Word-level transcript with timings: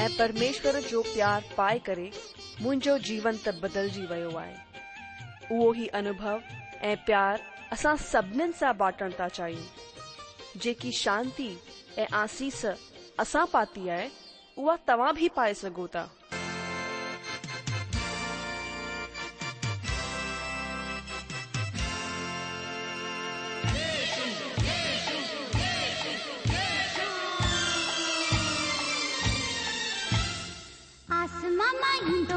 ए 0.00 0.06
परमेश्वर 0.18 0.78
जो 0.88 1.00
प्यार 1.02 1.44
पाए 1.56 1.78
करे 1.86 2.10
मुंहिंजो 2.62 2.96
जीवन 3.06 3.36
त 3.44 3.52
बदल 3.62 3.88
वियो 4.10 4.34
आहे 4.40 5.86
अनुभव 6.00 6.40
ए 6.88 6.94
प्यार 7.06 7.40
असां 7.76 7.96
सा 8.10 8.72
बाटन 8.82 9.12
त 9.20 9.28
था 9.40 9.48
जी 9.50 10.60
जेकी 10.64 10.90
आसीस 12.22 12.64
असा 13.24 13.44
पाती 13.56 13.86
है 13.86 14.02
वह 14.58 14.76
तव्हां 14.92 15.12
भी 15.22 15.28
पाए 15.38 15.54
सघो 15.62 15.86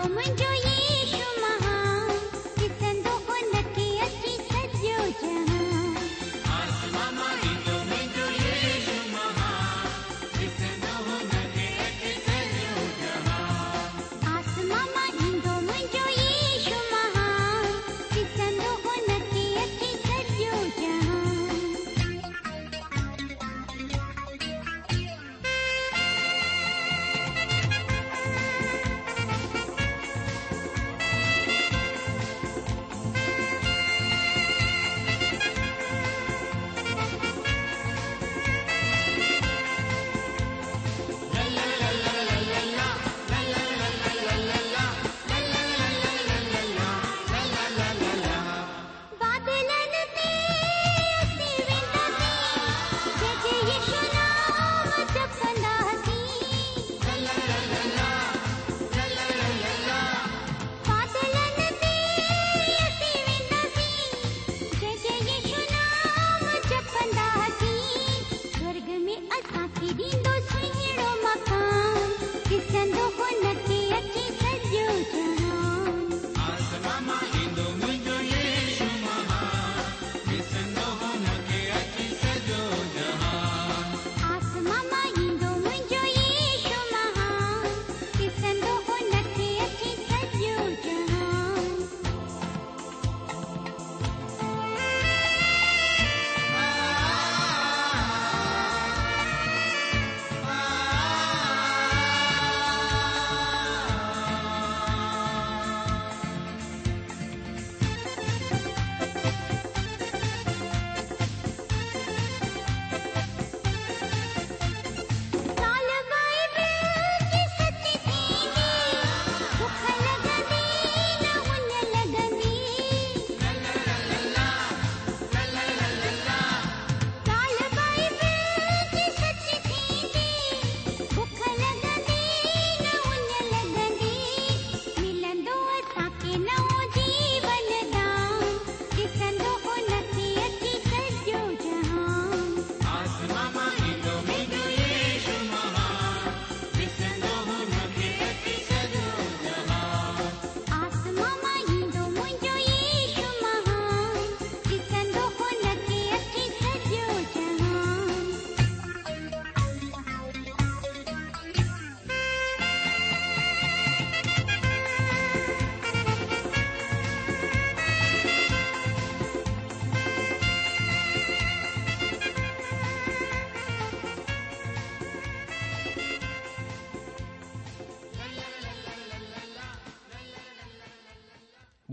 Roman 0.03 0.33
Joy. 0.37 0.58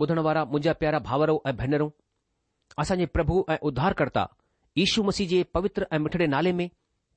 ॿुधण 0.06 0.18
वारा 0.24 0.44
मुंहिंजा 0.48 0.72
प्यारा 0.80 0.98
भावरो 1.06 1.32
ऐं 1.48 1.52
भेनरूं 1.60 1.88
असांजे 2.82 3.04
प्रभु 3.16 3.36
ऐं 3.52 3.56
उद्धारकर्ता 3.68 4.22
ईशू 4.84 5.02
मसीह 5.06 5.26
जे 5.28 5.42
पवित्र 5.54 5.86
ऐं 5.94 5.98
मिठिड़े 6.04 6.26
नाले 6.34 6.52
में 6.58 6.68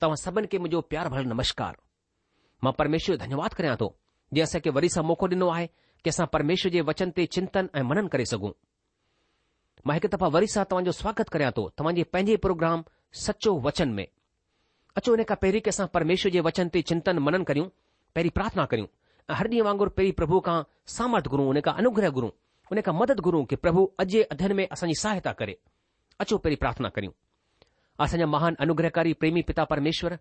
तव्हां 0.01 0.15
सभिनि 0.24 0.47
खे 0.51 0.57
मुंहिंजो 0.63 0.81
प्यार 0.94 1.09
भले 1.13 1.24
नमस्कार 1.33 1.75
मां 2.63 2.71
परमेश्वर 2.80 3.18
धन्यवाद 3.24 3.53
करियां 3.59 3.75
थो 3.81 3.89
जीअं 4.33 4.45
असांखे 4.50 4.69
वरी 4.77 4.89
सां 4.95 5.03
मौक़ो 5.09 5.27
ॾिनो 5.36 5.50
आहे 5.56 5.68
की 6.03 6.09
असां 6.13 6.25
परमेश्वर 6.36 6.71
जे 6.77 6.81
वचन 6.89 7.09
ते 7.18 7.25
चिंतन 7.38 7.69
ऐं 7.75 7.83
मनन 7.91 8.07
करे 8.15 8.25
सघूं 8.33 8.51
मां 9.88 9.95
हिकु 10.00 10.12
दफ़ा 10.18 10.27
वरी 10.38 10.47
सां 10.56 10.63
तव्हांजो 10.74 10.91
स्वागत 11.01 11.30
करियां 11.38 11.51
थो 11.57 11.69
तव्हांजे 11.77 12.03
पंहिंजे 12.13 12.36
प्रोग्राम 12.47 12.83
सचो 13.27 13.53
वचन 13.69 13.94
में 14.00 14.06
अचो 14.97 15.15
हिन 15.15 15.24
खां 15.33 15.38
पहिरीं 15.45 15.62
की 15.68 15.75
असां 15.75 15.88
परमेश्वर 16.00 16.38
जे 16.38 16.47
वचन 16.51 16.74
ते 16.77 16.81
चिंतन 16.94 17.25
मनन 17.30 17.44
करियूं 17.53 17.69
पहिरीं 18.15 18.36
प्रार्थना 18.41 18.65
करियूं 18.75 18.89
ऐं 19.31 19.39
हर 19.41 19.53
ॾींहुं 19.56 19.65
वांगुर 19.71 19.95
पहिरीं 20.00 20.19
प्रभु 20.21 20.39
खां 20.50 20.62
सामर्थ 20.97 21.33
गुरूं 21.36 21.47
हुन 21.53 21.62
खां 21.69 21.77
अनुग्रह 21.83 22.21
उन 22.71 22.81
खे 22.86 22.92
मदद 22.98 23.19
घुरूं 23.27 23.44
की 23.51 23.56
प्रभु 23.63 23.83
अॼु 24.01 24.19
अध्ययन 24.31 24.54
में 24.57 24.66
असांजी 24.71 24.95
सहायता 25.01 25.31
करे 25.39 25.56
अचो 26.24 26.38
पहिरीं 26.42 26.57
प्रार्थना 26.63 26.89
करियूं 26.98 27.12
असांजा 28.06 28.25
महान 28.33 28.56
अनुग्रहकारी 28.66 29.13
प्रेमी 29.21 29.42
पिता 29.50 29.63
परमेश्वर 29.71 30.18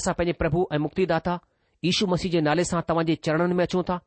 असां 0.00 0.14
पंहिंजे 0.18 0.32
प्रभु 0.42 0.66
ऐं 0.74 0.78
मुक्तिदाता 0.84 1.38
ईशू 1.90 2.06
मसीह 2.12 2.30
जे 2.30 2.40
नाले 2.48 2.64
सां 2.70 2.80
तव्हांजे 2.88 3.14
चरणनि 3.28 3.54
में 3.58 3.62
अचूं 3.64 3.82
था 3.90 3.98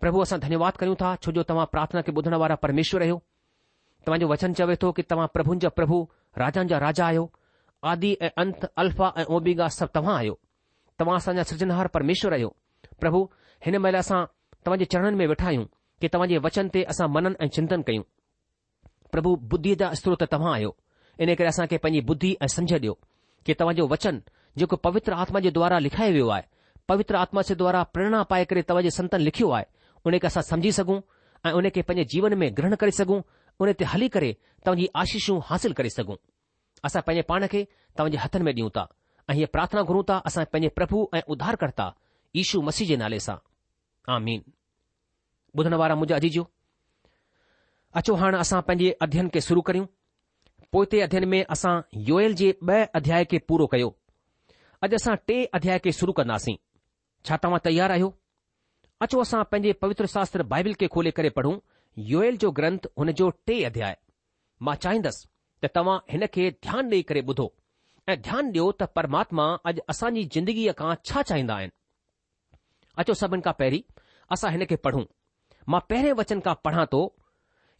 प्रभु 0.00 0.20
असां 0.26 0.38
धन्यवाद 0.40 0.76
कयूं 0.82 0.94
था 1.02 1.14
छो 1.24 1.32
जो 1.38 1.42
तव्हां 1.50 1.66
प्रार्थना 1.74 2.00
खे 2.08 2.12
ॿुधण 2.18 2.34
वारा 2.42 2.54
परमेश्वर 2.64 3.02
आहियो 3.06 3.16
तव्हांजो 4.06 4.28
वचन 4.32 4.52
चवे 4.58 4.76
थो 4.82 4.92
कि 4.98 5.02
तव्हां 5.12 5.26
प्रभु 5.36 5.54
जा 5.64 5.68
प्रभु 5.78 5.98
राजाउनि 6.42 6.68
जा 6.72 6.78
राजा 6.86 7.06
आहियो 7.06 7.24
आदि 7.92 8.16
ऐं 8.26 8.30
अंत 8.44 8.64
अल्फा 8.84 9.12
ऐं 9.18 9.24
ओबिगा 9.38 9.68
सभु 9.78 9.92
तव्हां 9.96 10.16
आहियो 10.16 10.38
तव्हां 10.98 11.16
असांजा 11.22 11.42
सृजनहार 11.52 11.88
परमेश्वर 11.96 12.32
आहियो 12.38 12.54
प्रभु 13.00 13.24
हिन 13.66 13.76
महिल 13.86 13.96
असां 14.04 14.24
तव्हांजे 14.66 14.84
चरणनि 14.94 15.16
में 15.22 15.26
वेठा 15.32 15.46
आहियूं 15.52 15.64
कि 16.04 16.08
तव्हां 16.14 16.28
जे 16.30 16.38
वचन 16.44 16.68
ते 16.72 16.82
असां 16.92 17.06
मनन 17.08 17.34
ऐं 17.40 17.46
चिंतन 17.56 17.80
कयूं 17.88 18.02
प्रभु 19.12 19.30
बुद्धीअ 19.50 19.76
जा 19.80 19.88
स्त्रोत 20.00 20.22
तव्हां 20.32 20.52
आहियो 20.54 20.70
इन 21.24 21.34
करे 21.38 21.48
असांखे 21.48 21.76
पंहिंजी 21.84 22.00
बुद्धी 22.08 22.30
ऐं 22.42 22.46
सम्झ 22.54 22.68
ॾियो 22.76 22.92
कि 23.46 23.52
तव्हांजो 23.60 23.86
वचन 23.88 24.18
जेको 24.60 24.76
पवित्र 24.84 25.12
आत्मा 25.24 25.40
जे 25.46 25.50
द्वारा 25.56 25.78
लिखाए 25.86 26.10
वियो 26.12 26.28
आहे 26.36 26.42
पवित्र 26.88 27.14
आत्मा 27.24 27.42
जे 27.48 27.54
द्वारा 27.64 27.82
प्रेरणा 27.96 28.22
पाए 28.32 28.44
करे 28.50 28.62
तव्हां 28.68 28.90
संतन 28.98 29.20
लिखियो 29.28 29.48
आहे 29.50 29.64
उन 30.08 30.18
खे 30.22 30.26
असां 30.26 30.42
सम्झी 30.52 30.72
सघूं 30.80 31.00
ऐं 31.48 31.52
उन 31.60 31.68
खे 31.74 31.82
पंहिंजे 31.88 32.04
जीवन 32.14 32.34
में 32.42 32.48
ग्रहण 32.56 32.74
करे 32.84 32.90
सघूं 33.00 33.20
उने 33.64 33.72
ते 33.80 33.84
हली 33.94 34.08
करे 34.16 34.30
तव्हांजी 34.66 34.86
आशीषू 35.02 35.38
हासिल 35.50 35.72
करे 35.78 35.90
सघूं 35.98 36.16
असां 36.88 37.02
पंहिंजे 37.06 37.22
पाण 37.32 37.46
खे 37.52 37.64
तव्हांजे 37.98 38.18
हथनि 38.24 38.44
में 38.48 38.52
ॾियूं 38.52 38.68
था 38.76 38.84
ऐं 39.28 39.34
इहे 39.40 39.46
प्रार्थना 39.56 39.82
घुरूं 39.88 40.02
था 40.08 40.18
असां 40.30 40.44
पंहिंजे 40.52 40.72
प्रभु 40.80 41.06
ऐं 41.14 41.20
उधारकर्ता 41.36 41.90
ईशू 42.42 42.60
मसीह 42.68 42.88
जे 42.92 42.96
नाले 43.04 43.20
सां 43.28 43.36
आ 44.14 44.18
ॿुधण 45.58 45.74
वारा 45.80 45.94
मुंहिंजा 45.94 46.16
अजी 46.16 46.28
जो 46.36 46.44
अचो 47.98 48.14
हाणे 48.20 48.36
असां 48.44 48.60
पंहिंजे 48.68 48.90
अध्ययन 49.04 49.28
खे 49.34 49.40
शुरू 49.46 49.60
करियूं 49.68 49.86
पोइ 50.72 51.00
अध्यन 51.06 51.24
में 51.32 51.42
असां 51.56 51.74
योएएल 52.08 52.34
जे 52.40 52.48
ॿ 52.62 52.86
अध्याय 53.00 53.24
खे 53.32 53.38
पूरो 53.48 53.66
कयो 53.74 53.88
अॼु 54.86 54.96
असां 55.00 55.14
टे 55.28 55.36
अध्याय 55.58 55.78
खे 55.84 55.92
शुरू 56.00 56.12
कंदासीं 56.20 56.56
छा 57.28 57.36
तव्हां 57.44 57.58
तयार 57.66 57.90
आहियो 57.96 58.08
अचो 59.06 59.20
असां 59.28 59.42
पंहिंजे 59.52 59.72
पवित्र 59.86 60.06
शास्त्र 60.18 60.42
बाइबिल 60.54 60.74
खे 60.80 60.86
खोले 60.96 61.10
करे 61.20 61.28
पढ़ूं 61.38 61.56
योएयल 62.12 62.36
जो 62.44 62.50
ग्रंथ 62.60 62.88
हुन 62.98 63.12
जो 63.22 63.30
टे 63.48 63.62
अध्याय 63.70 63.96
मां 64.68 64.74
चाहींदुसि 64.86 65.26
त 65.64 65.70
तव्हां 65.76 65.98
हिन 66.14 66.26
खे 66.38 66.50
ध्यानु 66.66 66.90
ॾेई 66.96 67.02
करे 67.12 67.22
ॿुधो 67.34 67.46
ऐं 68.12 68.20
ध्यानु 68.28 68.48
ॾियो 68.56 68.70
त 68.82 68.90
परमात्मा 68.98 69.46
अॼु 69.70 69.86
असांजी 69.94 70.24
ज़िंदगीअ 70.36 70.72
खां 70.82 70.94
छा 71.10 71.22
चाहींदा 71.30 71.58
आहिनि 71.60 71.78
अचो 73.02 73.14
सभिनि 73.22 73.44
खां 73.48 73.54
पहिरीं 73.60 73.86
असां 74.36 74.50
हिन 74.56 74.66
खे 74.72 74.76
पढ़ूं 74.88 75.04
मां 75.72 75.80
पहिरें 75.90 76.12
वचन 76.20 76.40
खां 76.46 76.54
पढ़ां 76.66 76.84
थो 76.94 77.00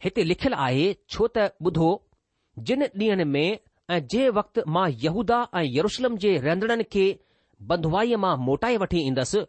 हिते 0.03 0.23
लिखियलु 0.31 0.57
आहे 0.67 0.85
छो 1.15 1.27
त 1.33 1.45
ॿुधो 1.71 1.89
जिन 2.69 2.83
ॾींहनि 3.01 3.25
में 3.33 3.45
ऐं 3.45 3.99
जंहिं 4.13 4.29
वक़्तु 4.39 4.63
मां 4.77 4.85
यहूदा 5.03 5.39
ऐं 5.59 5.63
यरुषलम 5.75 6.15
जे 6.23 6.31
रहंदड़नि 6.45 6.87
खे 6.95 7.05
बधवाईअ 7.71 8.21
मां 8.25 8.33
मोटाए 8.47 8.77
वठी 8.85 9.03
ईंदुसि 9.09 9.43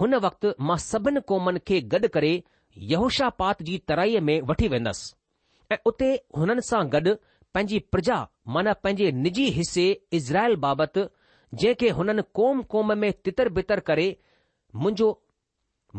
हुन 0.00 0.16
वक़्तु 0.26 0.52
मां 0.70 0.78
सभिनी 0.86 1.22
क़ौमनि 1.32 1.62
खे 1.70 1.80
गॾु 1.94 2.10
करे 2.16 2.32
यहूषापात 2.94 3.62
जी 3.70 3.78
तराईअ 3.92 4.20
में 4.30 4.34
वठी 4.50 4.68
वेंदुसि 4.74 5.14
ऐं 5.74 5.78
उते 5.92 6.10
हुननि 6.40 6.66
सां 6.70 6.82
गॾु 6.96 7.14
पंहिंजी 7.54 7.78
प्रजा 7.94 8.18
माना 8.56 8.72
पंहिंजे 8.86 9.12
निजी 9.22 9.46
हिसे 9.60 9.86
इज़राइल 10.20 10.56
बाबति 10.66 11.06
जंहिंखे 11.62 11.88
हुननि 12.00 12.22
कोम 12.40 12.62
क़ौम 12.74 12.92
में 13.04 13.12
तितर 13.28 13.48
बितर 13.60 13.80
करे 13.92 14.08
मुंहिंजो 14.82 15.08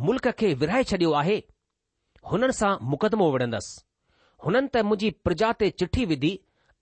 मुल्क़ 0.09 0.29
खे 0.41 0.53
विराए 0.61 0.83
छडि॒यो 0.93 1.17
आहे 1.23 1.41
हुननि 2.29 2.53
सां 2.59 2.73
मुक़दमो 2.89 3.27
विढ़ंदसि 3.33 3.81
हुननि 4.45 4.67
त 4.73 4.83
मुंहिंजी 4.89 5.09
प्रजा 5.25 5.51
ते 5.59 5.69
चिठी 5.79 6.05
विधी 6.11 6.31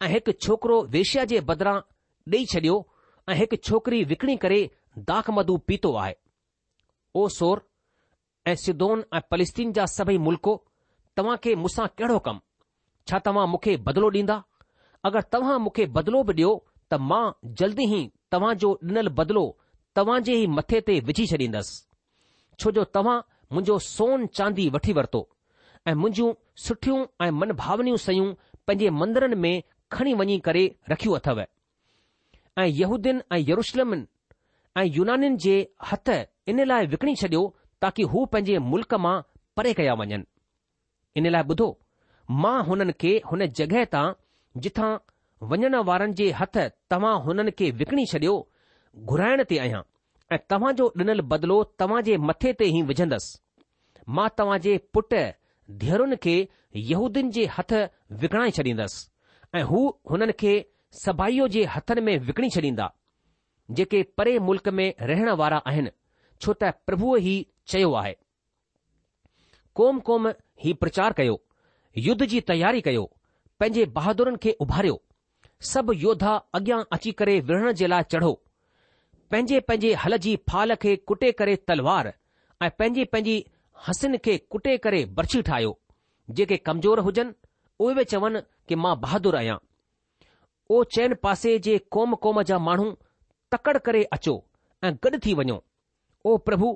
ऐं 0.03 0.07
हिकु 0.13 0.31
छोकिरो 0.45 0.77
वेश्या 0.95 1.23
जे 1.31 1.39
बदिरां 1.49 1.75
ॾेई 2.33 2.45
छॾियो 2.53 2.75
ऐं 3.29 3.35
हिकु 3.39 3.55
छोकिरी 3.69 4.03
विकणी 4.11 4.35
करे 4.43 4.59
दाख 5.11 5.29
मधु 5.37 5.57
पीतो 5.67 5.93
आहे 6.03 6.15
ओ 7.21 7.27
सोर 7.37 7.63
ऐं 8.47 8.55
सिदोन 8.63 9.03
ऐं 9.13 9.21
फलिस्तीन 9.31 9.73
जा 9.79 9.85
सभई 9.95 10.17
मुल्क़ो 10.27 10.53
तव्हां 11.17 11.37
खे 11.45 11.55
मूंसां 11.63 11.87
कहिड़ो 12.01 12.19
कमु 12.27 12.39
छा 13.09 13.19
तव्हां 13.27 13.47
मूंखे 13.53 13.75
बदिलो 13.89 14.09
ॾींदा 14.19 14.37
अगरि 15.09 15.29
तव्हां 15.33 15.59
मूंखे 15.65 15.85
बदिलो 15.99 16.23
बि 16.29 16.33
ॾियो 16.35 16.53
त 16.91 16.99
मां 17.11 17.23
जल्दी 17.61 17.85
ई 17.97 18.01
तव्हांजो 18.33 18.71
ॾिनल 18.91 19.07
बदिलो 19.19 19.45
तव्हां 19.95 20.21
जे 20.29 20.35
ई 20.43 20.47
मथे 20.59 20.81
ते 20.89 20.99
विझी 21.11 21.27
छॾींदसि 21.33 21.77
छो 22.59 22.71
जो 22.79 22.83
तव्हां 22.97 23.19
मुंहिंजो 23.53 23.77
सोन 23.85 24.25
चांदी 24.37 24.67
वठी 24.75 24.93
वरितो 24.97 25.21
ऐं 25.87 25.93
मुंहिंजियूं 26.01 26.33
सुठियूं 26.65 26.99
ऐं 27.25 27.29
मन 27.39 27.51
भावनियूं 27.61 27.97
शयूं 28.05 28.33
पंहिंजे 28.67 28.89
मंदरनि 28.99 29.35
में 29.45 29.53
खणी 29.93 30.13
वञी 30.21 30.39
करे 30.47 30.63
रखियूं 30.91 31.15
अथव 31.19 31.41
ऐं 31.41 32.65
यहूदीन 32.81 33.21
ऐं 33.35 33.39
यरुशलम 33.49 33.93
ऐं 34.79 34.85
युनानि 34.97 35.29
जे 35.45 35.55
हथ 35.91 36.09
इन 36.53 36.63
लाइ 36.71 36.85
विकणी 36.93 37.15
छडि॒यो 37.21 37.43
ताकी 37.81 38.03
हू 38.13 38.25
पंहिंजे 38.33 38.57
मुल्क़ 38.71 38.95
मां 39.05 39.17
परे 39.59 39.73
कया 39.81 39.93
वञनि 40.01 40.21
इन 41.19 41.29
लाइ 41.37 41.43
ॿुधो 41.53 41.69
मां 42.43 42.57
हुननि 42.69 42.93
खे 43.03 43.13
हुन 43.29 43.45
जॻहि 43.59 43.85
तां 43.95 44.05
जिथां 44.65 44.89
वञण 45.51 45.75
वारनि 45.91 46.17
जे 46.21 46.29
हथ 46.41 46.57
तव्हां 46.91 47.15
हुननि 47.27 47.51
खे 47.61 47.71
विकणी 47.81 48.05
छॾियो 48.13 48.35
घुराइण 49.13 49.43
ते 49.49 49.57
आहियां 49.65 49.81
ऐं 50.31 50.37
तव्हां 50.49 50.71
जो 50.79 50.85
ॾिनल 50.99 51.21
बदिलो 51.31 51.55
तव्हां 51.81 52.01
जे 52.07 52.17
मथे 52.29 52.49
ते 52.61 52.65
ई 52.71 52.81
विझंदसि 52.91 54.11
मां 54.17 54.25
तव्हां 54.39 54.57
जे 54.65 54.73
पुट 54.95 55.13
धीअरुनि 55.83 56.15
खे 56.25 56.35
यहूदियुनि 56.91 57.31
जे 57.37 57.45
हथ 57.57 57.73
विकणाए 58.23 58.51
छॾींदसि 58.57 59.57
ऐं 59.59 59.63
हू 59.71 59.79
हुननि 60.11 60.33
खे 60.43 60.53
सबाईअ 61.03 61.47
जे 61.55 61.63
हथनि 61.75 62.01
में 62.09 62.13
विकणी 62.29 62.49
छॾींदा 62.57 62.87
जेके 63.79 64.01
परे 64.19 64.37
मुल्क़ 64.49 64.69
में 64.81 64.87
रहण 65.13 65.29
वारा 65.41 65.57
आहिनि 65.71 65.91
छो 66.41 66.53
त 66.61 66.71
प्रभुअ 66.89 67.17
ई 67.23 67.33
चयो 67.73 67.91
आहे 68.01 68.13
कोम 69.81 69.99
कोम 70.11 70.27
ही 70.65 70.73
प्रचार 70.83 71.13
कयो 71.21 71.35
युद्ध 72.09 72.25
जी 72.35 72.39
तयारी 72.53 72.81
कयो 72.89 73.03
पंहिंजे 73.61 73.85
बहादुरनि 73.99 74.37
खे 74.45 74.55
उभारियो 74.67 74.99
सभु 75.73 75.93
योद्धा 76.05 76.35
अॻियां 76.59 76.81
अची 76.97 77.11
करे 77.21 77.39
विढ़ण 77.51 77.71
जे 77.83 77.87
लाइ 77.95 78.03
चढ़ो 78.15 78.31
पंहिंजे 79.31 79.59
पंहिंजे 79.67 79.93
हल 80.03 80.17
जी 80.25 80.35
फाल 80.49 80.75
खे 80.83 80.95
कुटे 81.09 81.31
करे 81.41 81.55
तलवार 81.69 82.07
ऐं 82.63 82.69
पंहिंजी 82.79 83.03
पंहिंजी 83.13 83.35
हसियुनि 83.87 84.17
खे 84.25 84.37
कुटे 84.55 84.75
करे 84.85 85.03
बर्छी 85.19 85.41
ठाहियो 85.49 85.77
जेके 86.39 86.57
कमज़ोर 86.69 86.99
हुजनि 87.07 87.33
उहे 87.83 87.95
बि 87.95 88.03
चवनि 88.13 88.41
कि 88.69 88.75
मां 88.85 88.95
बहादुर 89.01 89.35
आहियां 89.41 89.57
ओ 90.75 90.83
चैन 90.95 91.13
पासे 91.23 91.57
जे 91.67 91.77
कोम 91.97 92.15
क़ौम 92.23 92.41
जा 92.51 92.57
माण्हू 92.69 92.89
तकड़ 93.55 93.77
करे 93.89 94.03
अचो 94.17 94.35
ऐं 94.83 94.93
गॾु 95.05 95.19
थी 95.25 95.33
वञो 95.41 95.57
ओ 96.25 96.37
प्रभु 96.49 96.73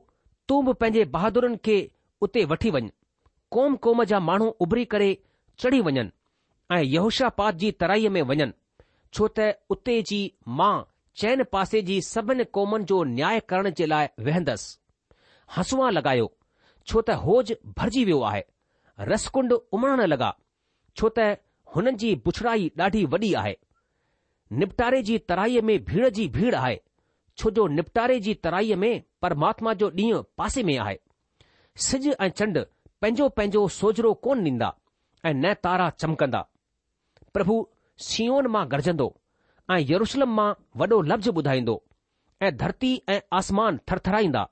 तूं 0.48 0.64
बि 0.66 0.74
पंहिंजे 0.84 1.06
बहादुरनि 1.18 1.58
खे 1.66 1.78
उते 2.28 2.46
वठी 2.54 2.72
वञ 2.78 2.84
कोम 3.58 3.76
क़ौम 3.88 4.04
जा 4.14 4.20
माण्हू 4.30 4.48
उभरी 4.68 4.86
करे 4.96 5.10
चढ़ी 5.66 5.82
वञनि 5.90 6.10
ऐं 6.78 6.82
यहूशापाद 6.96 7.58
जी 7.66 7.72
तराईअ 7.84 8.10
में 8.18 8.22
वञनि 8.34 8.52
छो 9.14 9.30
त 9.38 9.54
उते 9.78 10.02
जी 10.12 10.20
माउ 10.64 10.84
चैन 11.22 11.44
पासे 11.52 11.82
जी 11.88 12.00
सभिनी 12.02 12.44
क़ौमनि 12.54 12.84
जो 12.90 13.04
न्याय 13.08 13.40
करण 13.50 13.70
जे 13.78 13.86
लाइ 13.86 14.08
वेहंदसि 14.26 14.78
हसुवा 15.56 15.90
लॻायो 15.98 16.30
छो 16.90 17.02
त 17.10 17.18
होज 17.26 17.52
भरिजी 17.82 18.04
वियो 18.06 18.22
आहे 18.30 18.42
रसकुंड 19.10 19.54
उमड़ण 19.78 20.02
लॻा 20.14 20.32
छो 21.02 21.10
त 21.18 21.28
हुननि 21.76 21.94
जी 22.04 22.10
बुछड़ाई 22.28 22.66
ॾाढी 22.82 23.04
वॾी 23.16 23.32
आहे 23.44 23.54
निपटारे 24.64 25.02
जी 25.12 25.18
तराईअ 25.34 25.62
में 25.70 25.76
भीड़ 25.92 26.10
जी 26.20 26.28
भीड़ 26.40 26.56
आहे 26.62 26.80
छो 27.38 27.50
जो 27.60 27.68
निपटारे 27.78 28.20
जी 28.30 28.34
तराईअ 28.48 28.76
में 28.86 29.04
परमात्मा 29.28 29.74
जो 29.84 29.90
ॾींहुं 30.02 30.24
पासे 30.42 30.64
में 30.72 30.78
आहे 30.88 31.00
सिज 31.90 32.10
ऐं 32.20 32.30
चंड 32.42 32.66
पंहिंजो 33.02 33.30
पंहिंजो 33.38 33.68
सोजरो 33.80 34.14
कोन 34.26 34.44
ॾींदा 34.50 34.74
ऐं 35.26 35.34
न 35.46 35.54
तारा 35.68 35.90
चमकंदा 36.06 36.46
प्रभु 37.38 37.62
सीओन 38.10 38.48
मां 38.58 38.66
गरजंदो 38.72 39.10
ऐं 39.72 39.78
यरुशलम 39.90 40.34
मां 40.36 40.52
वॾो 40.78 41.02
लफ़्ज़ 41.02 41.30
ॿुधाईंदो 41.30 41.76
ऐं 42.42 42.56
धरती 42.58 42.92
ऐं 43.10 43.20
आसमान 43.38 43.80
थरथराईंदा 43.92 44.44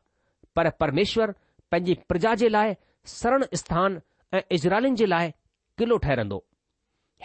पर 0.56 0.70
परमेश्वर 0.84 1.32
पंहिंजी 1.72 1.94
प्रजा 2.10 2.34
जे 2.42 2.50
लाइ 2.50 2.74
सरण 3.16 3.46
स्थान 3.62 4.00
ऐं 4.34 4.42
इजरालुनि 4.58 4.96
जे 5.02 5.06
लाइ 5.06 5.32
किलो 5.78 5.98
ठहिरंदो 6.06 6.44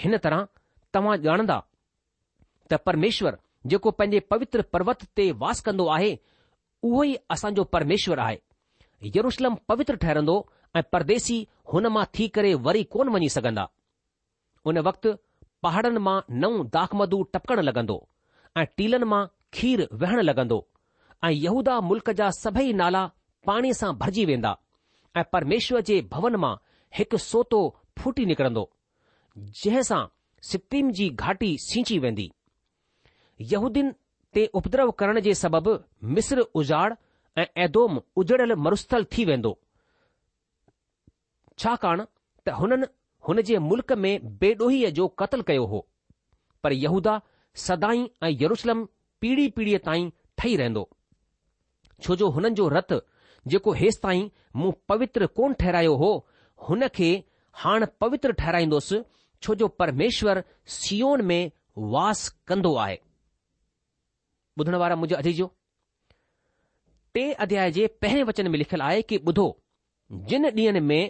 हिन 0.02 0.16
तरह 0.24 0.46
तव्हां 0.94 1.16
ॼाणंदा 1.26 1.60
त 2.70 2.74
परमेश्वर 2.86 3.38
जेको 3.72 3.90
पंहिंजे 4.00 4.20
पवित्र 4.32 4.62
पर्वत 4.72 5.04
ते 5.16 5.30
वास 5.42 5.60
कंदो 5.68 5.86
आहे 5.98 6.16
उहो 6.84 7.02
ई 7.04 7.14
असांजो 7.36 7.64
परमेश्वर 7.76 8.18
आहे 8.26 9.08
यरुशलम 9.16 9.54
पवित्र 9.68 9.94
ठहिरंदो 10.04 10.36
ऐं 10.76 10.82
परदेसी 10.92 11.38
हुन 11.72 11.86
मां 11.96 12.04
थी 12.18 12.28
करे 12.38 12.52
वरी 12.68 12.84
कोन 12.96 13.08
वञी 13.16 13.28
सघंदा 13.38 13.68
उन 14.70 14.78
वक़्तु 14.90 15.14
पहाड़नि 15.62 15.98
मां 16.06 16.18
नओं 16.42 16.58
दाखमदू 16.74 17.22
टपकण 17.34 17.60
लॻंदो 17.68 17.96
ऐं 18.62 18.66
टीलनि 18.80 19.06
मां 19.12 19.22
खीर 19.58 19.86
वहण 20.02 20.20
लॻंदो 20.28 20.58
ऐं 21.24 21.30
यहूदा 21.44 21.78
मुल्क़ 21.90 22.10
जा 22.20 22.30
सभई 22.42 22.72
नाला 22.80 23.02
पाणी 23.50 23.72
सां 23.80 23.92
भरिजी 24.02 24.24
वेंदा 24.32 24.52
ऐं 25.20 25.24
परमेश्वर 25.36 25.80
जे 25.90 26.00
भवन 26.16 26.36
मां 26.44 26.54
हिकु 27.00 27.18
सोतो 27.28 27.60
फुटी 28.00 28.26
निकिरंदो 28.32 28.64
सां 29.90 30.02
सिप्रिम 30.52 30.90
जी 31.00 31.08
घाटी 31.24 31.52
सींची 31.68 31.98
वेंदी 32.06 32.30
यहूदीन 33.52 33.94
ते 34.34 34.46
उपद्रव 34.60 34.90
करण 35.00 35.20
जे 35.28 35.34
सबबि 35.44 35.76
मिस्र 36.16 36.44
उजाड़ 36.62 36.92
ऐं 37.40 37.46
ऐदोम 37.64 38.00
उजड़ियल 38.22 38.54
मरुस्थल 38.66 39.04
थी 39.14 39.24
वेंदो 39.30 39.56
छाकाणि 41.62 42.06
त 42.44 42.54
हुननि 42.60 42.86
हुन 43.28 43.40
जे 43.48 43.58
मुल्क 43.68 43.92
में 44.02 44.36
बेडोहीअ 44.40 44.90
जो 44.96 45.06
क़तल 45.20 45.40
कयो 45.48 45.64
हो 45.72 45.86
पर 46.62 46.72
यहूदा 46.72 47.20
सदाई 47.64 48.02
ऐं 48.26 48.30
यरुशलम 48.42 48.84
पीढ़ी 49.24 49.48
पीढ़ीअ 49.56 49.78
ताईं 49.86 50.10
ठही 50.38 50.56
रहंदो 50.60 50.88
छो 52.04 52.16
जो 52.22 52.28
हुननि 52.36 52.50
जो 52.60 52.68
रत 52.76 52.92
जेको 53.54 53.72
हेसि 53.80 54.00
ताईं 54.02 54.28
मूं 54.62 54.72
पवित्र 54.92 55.26
कोन 55.38 55.52
ठहिरायो 55.62 55.94
हो 56.02 56.10
हुन 56.68 56.88
खे 56.98 57.08
हाणे 57.64 57.86
पवित्र 58.04 58.32
ठहराईंदोसि 58.40 59.00
छो 59.42 59.54
जो 59.62 59.68
परमेश्वर 59.82 60.42
सियोन 60.78 61.22
में 61.32 61.40
वास 61.94 62.28
कंदो 62.52 62.74
आहे 62.86 62.98
ॿुधण 64.58 64.74
वारा 64.80 64.96
टे 67.16 67.24
अध्याय 67.44 67.70
जे 67.76 67.86
पहिरें 68.02 68.22
वचन 68.28 68.48
में 68.52 68.58
लिखियलु 68.58 68.84
आहे 68.84 69.02
की 69.10 69.16
ॿुधो 69.30 69.44
जिन 70.30 70.46
ॾींहनि 70.50 70.80
में 70.88 71.00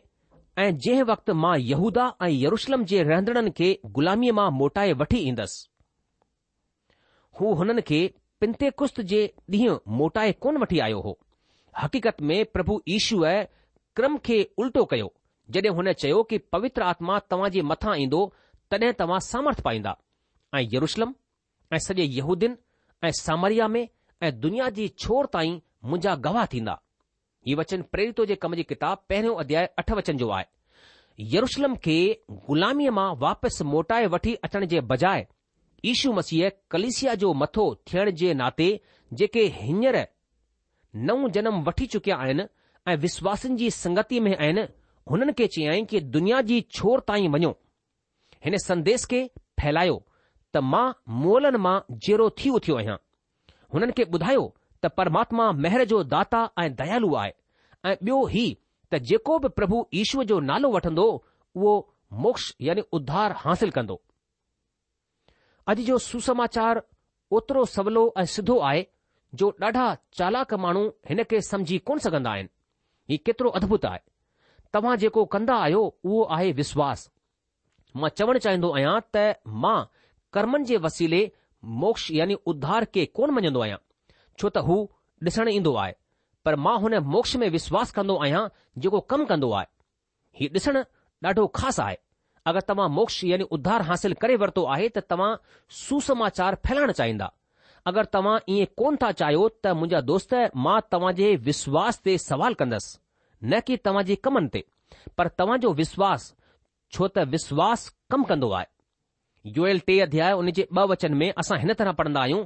ऐं 0.62 0.70
जंहिं 0.84 1.02
वक़्तु 1.10 1.32
मां 1.40 1.56
यहूदा 1.60 2.04
ऐं 2.22 2.28
यरुशलम 2.42 2.84
जे 2.90 3.02
रहंदड़नि 3.06 3.50
खे 3.56 3.66
ग़ुलामीअ 3.96 4.32
मां 4.38 4.46
मोटाए 4.58 4.92
वठी 5.02 5.18
ईंदसि 5.28 5.58
हू 7.40 7.50
हुननि 7.58 7.82
खे 7.90 7.98
पिंते 8.40 8.70
कुस्त 8.82 9.00
जे 9.10 9.20
ॾींहुं 9.56 9.76
मोटाए 9.98 10.32
कोन 10.46 10.58
वठी 10.62 10.78
आयो 10.86 11.00
हो 11.08 11.12
हक़ीक़त 11.80 12.22
में 12.30 12.38
प्रभु 12.56 12.78
ईशूर 12.96 13.26
क्रम 14.00 14.16
खे 14.28 14.38
उल्टो 14.64 14.84
कयो 14.94 15.10
जॾहिं 15.56 15.74
हुन 15.80 15.92
चयो 16.04 16.22
कि 16.30 16.38
पवित्र 16.56 16.88
आत्मा 16.94 17.18
तव्हां 17.34 17.50
जे 17.58 17.62
मथां 17.72 17.96
ईंदो 18.06 18.22
तॾहिं 18.74 18.92
तव्हां 19.02 19.20
सामर्थ 19.28 19.60
पाईंदा 19.68 19.96
ऐं 20.60 20.64
यरुशलम 20.76 21.14
ऐं 21.74 21.78
सॼे 21.90 22.08
यहूदीन 22.20 22.56
ऐं 23.04 23.12
सामरिया 23.22 23.68
में 23.76 23.82
ऐं 23.84 24.32
दुनिया 24.46 24.70
जी 24.80 24.88
छोर 25.04 25.30
ताईं 25.38 25.58
मुंहिंजा 25.60 26.14
गवाह 26.28 26.46
थींदा 26.56 26.80
हीउ 27.46 27.56
वचन 27.58 27.82
प्रेरितो 27.94 28.24
जे 28.28 28.34
कम 28.42 28.54
जी 28.58 28.62
किताब 28.70 28.98
पहिरियों 29.10 29.34
अध्याय 29.40 29.66
अठ 29.78 29.90
वचन 29.98 30.16
जो 30.22 30.28
आहे 30.36 30.44
यरुशलम 31.34 31.74
खे 31.84 31.94
ग़ुलामीअ 32.48 32.90
मां 32.98 33.08
वापसि 33.20 33.64
मोटाए 33.74 34.06
वठी 34.14 34.34
अचण 34.46 34.64
जे 34.72 34.80
बजाए 34.92 35.22
ईशू 35.92 36.12
मसीह 36.16 36.48
कलिसिया 36.74 37.14
जो 37.22 37.32
मथो 37.42 37.66
थियण 37.90 38.10
जे 38.22 38.32
नाते 38.42 38.68
जेके 39.20 39.44
हींअर 39.60 39.98
नओं 41.08 41.28
जनम 41.38 41.62
वठी 41.68 41.86
चुकिया 41.94 42.16
आहिनि 42.26 42.46
ऐं 42.90 42.96
विश्वासनि 43.06 43.56
जी 43.62 43.70
संगति 43.78 44.20
में 44.26 44.32
आहिनि 44.36 44.66
हुननि 45.10 45.32
खे 45.40 45.46
चयाईं 45.56 45.86
कि 45.92 46.00
दुनिया 46.18 46.40
जी 46.50 46.60
छोर 46.78 47.00
ताईं 47.12 47.28
वञो 47.36 47.50
हिन 48.44 48.56
संदेस 48.66 49.04
खे 49.14 49.22
फैलायो 49.62 49.96
त 50.52 50.66
मां 50.74 50.86
मोलनि 51.22 51.58
मां 51.68 51.76
जहिड़ो 52.06 52.28
थी 52.40 52.50
उथियो 52.60 52.76
आहियां 52.82 52.98
हुननि 53.74 54.00
खे 54.00 54.10
ॿुधायो 54.18 54.44
परमात्मा 54.88 55.50
महिर 55.52 55.84
जो 55.88 56.02
दाता 56.04 56.48
ऐं 56.58 56.72
दयालु 56.74 57.14
आहे 57.16 57.32
ऐं 57.84 57.94
ॿियो 58.02 58.24
ही 58.32 58.46
त 58.92 58.98
जेको 59.10 59.38
बि 59.44 59.48
प्रभु 59.56 59.84
ईश्वर 60.00 60.24
जो 60.24 60.38
नालो 60.40 60.70
वठंदो 60.72 61.06
उहो 61.54 61.72
मोक्ष 62.24 62.52
यानी 62.62 62.82
उद्धार 62.96 63.32
हासिल 63.44 63.70
कंदो 63.78 64.00
अॼु 65.72 65.82
जो 65.88 65.98
सुसमाचार 66.08 66.82
ओतिरो 67.36 67.64
सवलो 67.76 68.12
ऐं 68.20 68.24
सिधो 68.34 68.58
आहे 68.68 68.86
जो 69.34 69.48
ॾाढा 69.62 69.86
चालाक 70.18 70.52
माण्हू 70.64 70.82
हिन 71.08 71.22
खे 71.30 71.40
समझी 71.48 71.78
कोन 71.90 71.98
सघंदा 72.04 72.30
आहिनि 72.30 72.48
हीउ 73.10 73.18
केतिरो 73.26 73.48
अद्भुत 73.58 73.84
आहे 73.86 73.98
तव्हां 74.74 74.96
जेको 74.98 75.24
कंदा 75.34 75.54
आहियो 75.64 75.82
उहो 76.04 76.22
आहे 76.36 76.52
विश्वास 76.60 77.08
मां 78.00 78.10
चवणु 78.20 78.38
चाहिंदो 78.46 78.70
आहियां 78.76 78.94
त 79.16 79.26
मां 79.64 79.76
कर्मनि 80.36 80.64
जे 80.70 80.76
वसीले 80.86 81.20
मोक्ष 81.82 82.10
यानी 82.20 82.36
उद्धार 82.54 82.84
खे 82.94 83.04
कोन 83.20 83.30
मञंदो 83.40 83.60
आहियां 83.66 83.78
छो 84.38 84.48
त 84.50 84.58
हू 84.68 84.76
ॾिसणु 85.26 85.50
ईंदो 85.50 85.72
आहे 85.82 85.92
पर 86.44 86.56
मां 86.64 86.76
हुन 86.80 86.94
मोक्ष 87.14 87.36
में 87.42 87.48
विश्वास 87.56 87.90
कंदो 87.96 88.16
आहियां 88.24 88.44
जेको 88.82 89.00
कमु 89.12 89.24
कंदो 89.32 89.50
आहे 89.58 89.66
ही 90.40 90.48
ॾिसणु 90.56 90.80
ॾाढो 91.28 91.46
ख़ासि 91.58 91.80
आहे 91.84 91.96
अगरि 92.48 92.64
तव्हां 92.68 92.88
मोक्ष 92.96 93.16
यानी 93.32 93.44
उद्धार 93.56 93.82
हासिल 93.88 94.12
करे 94.22 94.34
वरितो 94.42 94.62
आहे 94.74 94.88
त 94.96 95.04
तव्हां 95.10 95.30
सुसमाचार 95.82 96.54
फैलाइण 96.66 96.92
चाहींदा 96.98 97.28
अगरि 97.90 98.08
तव्हां 98.16 98.36
ईअं 98.54 98.70
कोन 98.80 98.96
था 99.02 99.10
चाहियो 99.20 99.48
त 99.64 99.72
मुंहिंजा 99.80 100.00
दोस्त 100.10 100.34
मां 100.66 101.12
जे 101.20 101.30
विश्वास 101.48 102.00
ते 102.04 102.16
सवाल 102.30 102.54
कंदसि 102.62 102.98
न 103.50 103.60
कि 103.68 103.78
जे 104.10 104.14
कमनि 104.26 104.48
ते 104.58 104.62
पर 105.18 105.28
जो 105.64 105.72
विश्वास 105.82 106.28
छो 106.94 107.08
त 107.16 107.24
विश्वास 107.36 107.88
कमु 108.12 108.24
कंदो 108.32 108.50
आहे 108.58 108.68
यूएल 109.56 109.78
टे 109.88 109.98
अध्याय 110.08 110.32
उन 110.42 110.50
जे 110.60 110.66
ॿ 110.76 110.88
वचन 110.92 111.14
में 111.22 111.28
असां 111.42 111.58
हिन 111.64 111.72
तरह 111.80 111.92
पढ़ंदा 111.98 112.20
आहियूं 112.26 112.44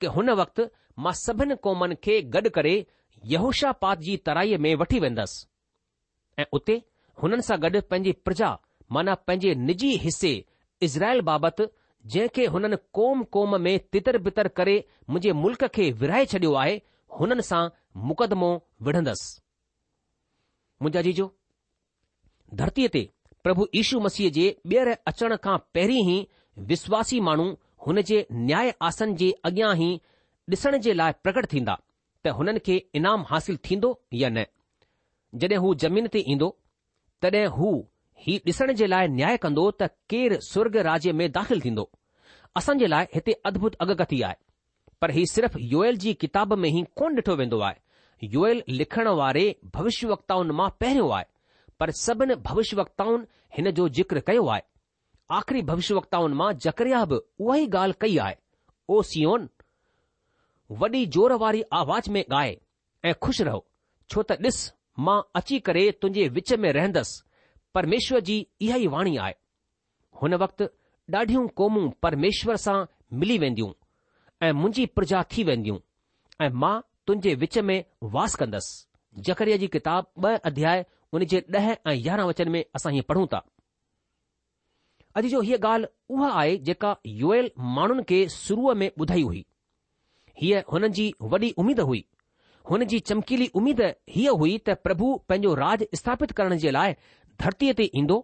की 0.00 0.06
हुन 0.16 0.30
वक़्तु 0.40 0.62
मां 0.98 1.12
सभिनि 1.16 1.54
क़ौमनि 1.62 1.94
खे 2.04 2.20
गॾु 2.34 2.50
करे 2.56 2.74
यूशापात 3.32 3.98
जी 4.06 4.16
तराईअ 4.26 4.58
में 4.60 4.74
वठी 4.80 4.98
वेंदसि 5.04 5.46
ऐं 6.42 6.46
उते 6.58 6.80
हुननि 7.22 7.42
सां 7.48 7.60
गॾु 7.60 7.80
पंहिंजी 7.90 8.12
प्रजा 8.24 8.56
माना 8.92 9.14
पंहिंजे 9.28 9.54
निजी 9.66 9.96
हिसे 10.04 10.32
इज़राइल 10.82 11.20
बाबति 11.30 11.66
जंहिंखे 12.12 12.46
हुननि 12.52 12.76
कोम 12.94 13.22
क़ौम 13.32 13.60
में 13.62 13.78
तितर 13.92 14.18
बितर 14.26 14.48
करे 14.58 14.76
मुंहिंजे 15.10 15.32
मुल्क़ 15.42 15.66
खे 15.74 15.90
विराए 16.00 16.24
छडि॒यो 16.32 16.54
आहे 16.62 16.80
हुननि 17.18 17.42
सां 17.50 17.62
मुक़दमो 18.08 18.50
विढ़ंदसि 18.88 19.40
मुंहिंजा 20.82 21.02
जीजो 21.08 21.26
धरतीअ 22.60 22.88
ते 22.94 23.02
प्रभु 23.46 23.66
यीशू 23.76 24.00
मसीह 24.00 24.30
जे 24.38 24.46
ॿीहर 24.72 24.96
अचण 25.12 25.36
खां 25.44 25.56
पहिरीं 25.76 26.02
ई 26.16 26.26
विश्वासी 26.72 27.20
माण्हू 27.28 27.46
हुन 27.86 28.00
जे 28.08 28.26
न्याय 28.48 28.74
आसन 28.88 29.14
जे 29.22 29.30
अॻियां 29.48 29.70
ई 29.88 29.92
ॾिसण 30.50 30.76
जे 30.82 30.92
लाइ 30.94 31.12
प्रकट 31.22 31.46
थींदा 31.52 31.76
त 32.24 32.28
हुननि 32.38 32.58
खे 32.66 32.76
इनाम 32.98 33.24
हासिल 33.28 33.58
थींदो 33.68 33.90
या 34.20 34.28
न 34.36 34.44
जॾहिं 35.42 35.58
हू 35.64 35.74
ज़मीन 35.82 36.06
ते 36.14 36.18
ईंदो 36.32 36.48
तॾहिं 37.22 37.46
हू 37.56 37.70
ही 38.24 38.36
ॾिसण 38.46 38.72
जे 38.80 38.86
लाइ 38.86 39.08
न्याय 39.18 39.36
कंदो 39.44 39.70
त 39.82 39.90
केरु 40.10 40.40
स्वर्ग 40.50 40.76
राज्य 40.88 41.12
में 41.20 41.30
दाख़िल 41.38 41.60
थींदो 41.64 41.88
असां 42.58 42.76
जे 42.78 42.86
लाइ 42.86 43.06
हिते 43.14 43.32
अद्भुत 43.52 43.74
अगकथी 43.86 44.20
आहे 44.28 44.36
पर 45.00 45.10
ही 45.18 45.24
सिर्फ़ 45.34 45.58
योयल 45.74 45.96
जी 46.04 46.14
किताब 46.26 46.52
में 46.64 46.68
ई 46.70 46.82
कोन 46.96 47.14
ॾिठो 47.16 47.36
वेंदो 47.42 47.60
आहे 47.68 48.26
योयल 48.34 48.62
लिखण 48.80 49.08
वारे 49.22 49.46
भविष्य 49.76 50.06
वक्ताउनि 50.08 50.52
मां 50.58 50.68
पहिरियों 50.80 51.10
आहे 51.14 51.26
पर 51.80 51.90
सभिनि 52.04 52.34
भविष्य 52.50 52.76
वक्ताउनि 52.80 53.24
हिन 53.56 53.70
जो 53.78 53.88
जिक्र 54.00 54.20
कयो 54.26 54.46
आहे 54.56 54.62
आख़िरी 55.40 55.62
भविष्य 55.72 55.94
वक्ताउनि 55.94 56.34
मां 56.42 56.52
जकरिया 56.66 57.04
बि 57.12 57.20
उहा 57.46 57.56
ई 57.64 57.68
ॻाल्हि 57.82 57.98
कई 58.06 58.16
आहे 58.28 58.36
ओ 58.92 59.02
सीओन 59.08 59.48
वॾी 60.80 61.04
जोर 61.14 61.32
वारी 61.42 61.62
आवाज़ 61.78 62.10
में 62.10 62.22
ॻाए 62.32 62.56
ऐं 63.08 63.12
ख़ुशि 63.24 63.44
रहो 63.48 63.64
छो 64.10 64.22
त 64.22 64.32
ॾिस 64.46 64.60
मां 65.06 65.16
अची 65.40 65.58
करे 65.66 65.82
तुंहिंजे 66.02 66.28
विच 66.36 66.52
में 66.64 66.70
रहंदसि 66.72 67.22
परमेश्वर 67.74 68.20
जी 68.28 68.36
इहा 68.66 68.76
ई 68.84 68.86
वाणी 68.94 69.16
आहे 69.26 69.34
हुन 70.22 70.34
वक़्तु 70.44 70.68
ॾाढियूं 71.16 71.46
क़ौमूं 71.60 71.88
परमेश्वर 72.06 72.56
सां 72.64 72.76
मिली 73.22 73.38
वेंदियूं 73.44 73.70
ऐं 74.46 74.52
मुंहिंजी 74.60 74.86
प्रजा 74.96 75.22
थी 75.36 75.44
वेंदियूं 75.50 75.78
ऐं 76.44 76.50
मां 76.64 76.74
तुंहिंजे 77.06 77.34
विच 77.44 77.58
में 77.70 77.78
वास 78.16 78.34
कंदसि 78.42 79.22
जकरिया 79.28 79.56
जी 79.62 79.68
किताब 79.76 80.10
ॿ 80.24 80.38
अध्याय 80.52 80.84
उन 81.16 81.24
जे 81.32 81.40
ॾह 81.58 81.70
ऐं 81.70 81.94
यारहं 82.06 82.26
वचन 82.32 82.48
में 82.56 82.64
असां 82.76 82.92
इहे 82.94 83.02
पढ़ूं 83.12 83.26
था 83.34 83.42
अॼु 85.16 85.28
जो 85.36 85.40
हीअ 85.48 85.58
ॻाल्हि 85.70 85.92
उहा 86.16 86.28
आहे 86.42 86.56
जेका 86.70 86.96
युएल 87.24 87.50
माण्हुनि 87.78 88.04
खे 88.12 88.24
शुरूअ 88.40 88.74
में 88.82 88.88
ॿुधाई 89.04 89.22
हुई 89.30 89.44
हीअ 90.40 90.60
हुननि 90.72 90.88
जी 90.98 91.12
वॾी 91.32 91.50
उमीद 91.58 91.80
हुई 91.90 92.04
हुन 92.70 92.84
जी 92.90 92.98
चमकीली 93.08 93.46
उमीद 93.60 93.80
हीअ 94.16 94.32
हुई 94.42 94.56
त 94.68 94.74
प्रभु 94.88 95.08
पंहिंजो 95.28 95.54
राज 95.62 95.86
स्थापित 96.00 96.32
करण 96.40 96.56
जे 96.64 96.70
लाइ 96.76 96.94
धरतीअ 97.44 97.72
ते 97.80 97.86
ईंदो 98.02 98.18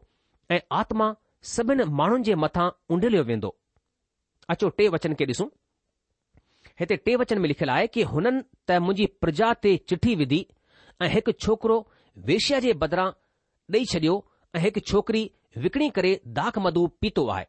ऐं 0.56 0.60
आत्मा 0.82 1.08
सभिनी 1.54 1.84
माण्हुनि 2.00 2.26
जे 2.28 2.34
मथां 2.44 2.68
उंडलियो 2.96 3.24
वेंदो 3.32 3.50
अचो 4.54 4.68
टे 4.78 4.88
वचन 4.94 5.14
खे 5.20 5.26
ॾिसूं 5.32 5.48
हिते 6.82 6.96
टे 7.08 7.16
वचन 7.22 7.40
में 7.42 7.48
लिखियलु 7.52 7.72
आहे 7.76 7.86
कि 7.96 8.02
हुननि 8.14 8.42
त 8.68 8.78
मुंहिंजी 8.86 9.06
प्रजा 9.24 9.52
ते 9.66 9.72
चिठी 9.92 10.14
विधी 10.22 10.40
ऐं 11.02 11.08
हिकु 11.16 11.32
छोकिरो 11.46 11.76
वेश्या 12.30 12.60
जे 12.66 12.72
बदिरां 12.84 13.08
ॾेई 13.76 13.84
छॾियो 13.94 14.14
ऐं 14.56 14.60
हिकु 14.66 14.80
छोकिरी 14.92 15.22
विकणी 15.66 15.90
करे 15.98 16.12
दाख 16.40 16.58
मधु 16.68 16.86
पीतो 17.02 17.26
आहे 17.36 17.46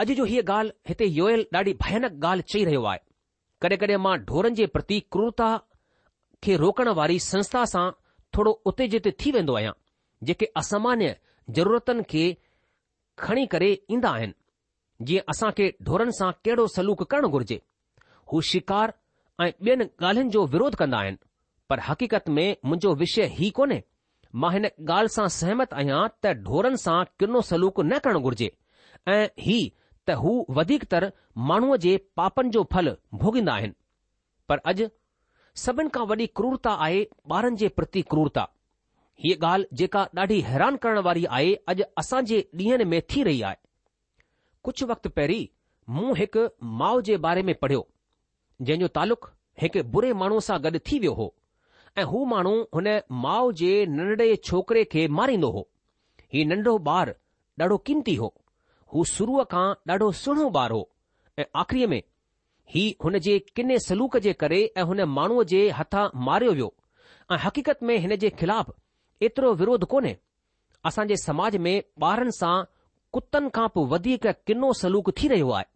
अॼु 0.00 0.14
जो 0.18 0.24
हीअ 0.24 0.42
ॻाल्हि 0.50 0.72
हिते 0.88 1.04
योयल 1.04 1.40
ॾाढी 1.54 1.72
भयानक 1.82 2.12
ॻाल्हि 2.24 2.42
चई 2.52 2.64
रहियो 2.64 2.82
आहे 2.90 2.98
कॾहिं 3.62 3.78
कॾहिं 3.80 3.96
मां 4.04 4.16
ढोरनि 4.28 4.54
जे 4.60 4.66
प्रति 4.74 4.98
क्रूरता 5.12 5.48
खे 6.44 6.56
रोकण 6.62 6.88
वारी 6.98 7.18
संस्था 7.24 7.64
सां 7.72 7.82
थोरो 8.36 8.52
उते 8.70 8.86
जिते 8.94 9.10
थी 9.20 9.32
वेंदो 9.36 9.54
आहियां 9.58 9.72
जेके 10.28 10.46
असामान्य 10.60 11.10
ज़रूरतनि 11.58 12.02
खे 12.12 12.22
खणी 13.24 13.44
करे 13.54 13.68
ईंदा 13.96 14.10
आहिनि 14.20 14.34
जीअं 15.08 15.24
असां 15.34 15.50
खे 15.58 15.66
ढोरनि 15.88 16.14
सां 16.20 16.30
कहिड़ो 16.48 16.66
सलूक 16.76 17.02
करणु 17.14 17.28
घुर्जे 17.38 17.60
हू 18.32 18.40
शिकार 18.52 18.94
ऐं 19.46 19.50
ॿियनि 19.52 19.88
ॻाल्हियुनि 20.10 20.30
जो 20.38 20.44
विरोध 20.54 20.78
कंदा 20.84 20.98
आहिनि 21.04 21.20
पर 21.72 21.80
हक़ीक़त 21.88 22.28
में 22.38 22.46
मुंहिंजो 22.70 22.94
विषय 23.04 23.34
ई 23.40 23.50
कोन्हे 23.60 23.82
मां 24.44 24.52
हिन 24.56 24.66
ॻाल्हि 24.92 25.14
सां 25.18 25.28
सहमत 25.40 25.76
आहियां 25.82 26.00
त 26.22 26.32
ढोरनि 26.48 26.82
सां 26.86 26.96
किनो 27.22 27.44
सलूक 27.50 27.84
न 27.90 28.00
करणु 28.08 28.24
घुर्जे 28.30 28.50
ऐं 29.16 29.22
इहा 29.26 29.58
हू 30.18 30.42
वधीकतर 30.56 31.08
माण्हूअ 31.50 31.76
जे 31.84 31.96
पापनि 32.16 32.50
जो 32.52 32.64
फल 32.72 32.94
भोगींदा 33.22 33.52
आहिनि 33.52 33.72
पर 34.48 34.58
अॼु 34.70 34.88
सभिनि 35.64 35.88
खां 35.94 36.06
वॾी 36.08 36.26
क्रूरता 36.36 36.70
आहे 36.84 37.02
ॿारनि 37.34 37.56
जे 37.62 37.68
प्रति 37.78 38.02
क्रूरता 38.10 38.44
हीअ 39.24 39.36
ॻाल्हि 39.46 39.76
जेका 39.76 40.06
ॾाढी 40.18 40.40
हैरान 40.50 40.76
करण 40.84 40.98
वारी 41.08 41.24
आहे 41.38 41.54
अॼु 41.68 41.84
असां 42.02 42.24
जे 42.30 42.40
ॾींहनि 42.60 42.84
में 42.92 43.00
थी 43.14 43.22
रही 43.28 43.42
आहे 43.50 43.56
कुझु 44.64 44.86
वक़्तु 44.86 45.08
पहिरीं 45.16 45.46
मूं 45.96 46.14
हिकु 46.16 46.46
माउ 46.82 47.00
जे 47.10 47.16
बारे 47.26 47.42
में 47.50 47.54
पढ़ियो 47.62 47.86
जंहिंजो 48.62 48.88
तालुक़ 48.98 49.28
हिकु 49.62 49.82
बुरे 49.94 50.12
माण्हूअ 50.22 50.40
सां 50.48 50.58
गॾु 50.64 50.78
थी 50.90 50.98
वियो 50.98 51.12
हो 51.20 51.28
ऐं 51.98 52.02
हू 52.14 52.24
माण्हू 52.34 52.54
हुन 52.74 52.88
माउ 53.24 53.50
जे 53.62 53.70
नंढड़े 53.96 54.34
छोकिरे 54.50 54.84
खे 54.94 55.06
मारींदो 55.20 55.50
हो 55.58 55.66
हीउ 56.34 56.48
नंढो 56.54 56.76
ॿारु 56.90 57.12
ॾाढो 57.62 57.76
क़ीमती 57.88 58.14
हो 58.24 58.28
हू 58.94 59.02
शुरूअ 59.16 59.42
खां 59.52 59.66
ॾाढो 59.92 60.10
सुहिणो 60.20 60.48
ॿारु 60.60 60.76
हो 60.76 61.38
ऐं 61.38 61.44
आख़िरीअ 61.62 61.88
में 61.90 62.00
ही 62.74 62.84
हुन 63.04 63.18
जे 63.26 63.38
किने 63.56 63.78
सलूक 63.86 64.16
जे 64.26 64.32
करे 64.40 64.60
ऐं 64.78 64.82
हुन 64.90 65.00
माण्हूअ 65.18 65.44
जे 65.52 65.60
हथां 65.78 66.04
मारियो 66.28 66.52
वियो 66.52 66.68
ऐं 67.32 67.38
हक़ीक़त 67.44 67.82
में 67.90 67.96
हिन 68.04 68.14
जे 68.24 68.30
ख़िलाफ़ 68.40 68.70
एतिरो 69.28 69.52
विरोध 69.60 69.84
कोन्हे 69.94 70.16
असांजे 70.90 71.16
समाज 71.26 71.56
में 71.66 71.74
ॿारनि 72.10 72.32
सां 72.40 72.54
कुतनि 73.16 73.50
खां 73.58 73.68
पोइ 73.74 73.86
वधीक 73.92 74.26
किनो 74.50 74.72
सलूक 74.80 75.10
थी 75.20 75.28
रहियो 75.34 75.50
आहे 75.58 75.68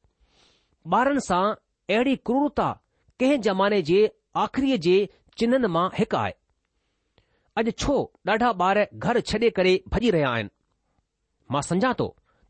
ॿारनि 1.01 1.21
सां 1.29 1.43
अहिड़ी 1.55 2.17
क्रूरता 2.31 2.69
कंहिं 3.21 3.39
ज़माने 3.49 3.81
जे 3.93 4.01
आख़िरीअ 4.47 4.81
जे 4.89 4.97
चिन्हनि 5.39 5.71
मां 5.77 5.87
हिकु 6.01 6.21
आहे 6.25 6.35
अॼु 7.63 7.77
छो 7.85 7.97
ॾाढा 8.35 8.53
ॿार 8.65 8.87
घर 9.05 9.21
छॾे 9.33 9.51
करे 9.61 9.77
भॼी 9.97 10.11
रहिया 10.19 10.35
आहिनि 10.37 10.55
मां 11.55 11.63
सम्झा 11.71 11.93
थो 11.99 12.07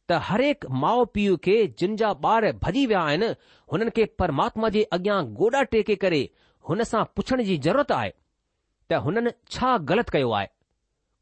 त 0.08 0.16
हरेक 0.28 0.64
माउ 0.82 1.04
पीउ 1.14 1.34
खे 1.44 1.56
जिन 1.80 1.94
जा 2.00 2.08
ॿार 2.28 2.44
भॼी 2.64 2.84
विया 2.87 3.00
आहिनि 3.11 3.28
हुननि 3.73 3.90
खे 3.96 4.04
परमात्मा 4.20 4.68
जे 4.75 4.82
अॻियां 4.96 5.18
गोॾा 5.38 5.62
टेके 5.73 5.94
करे 6.02 6.20
हुन 6.68 6.84
सां 6.90 7.04
पुछण 7.16 7.42
जी 7.46 7.56
ज़रूरत 7.66 7.92
आहे 8.00 8.11
त 8.90 8.99
हुननि 9.06 9.30
छा 9.54 9.76
ग़लति 9.90 10.12
कयो 10.16 10.30
आहे 10.40 10.49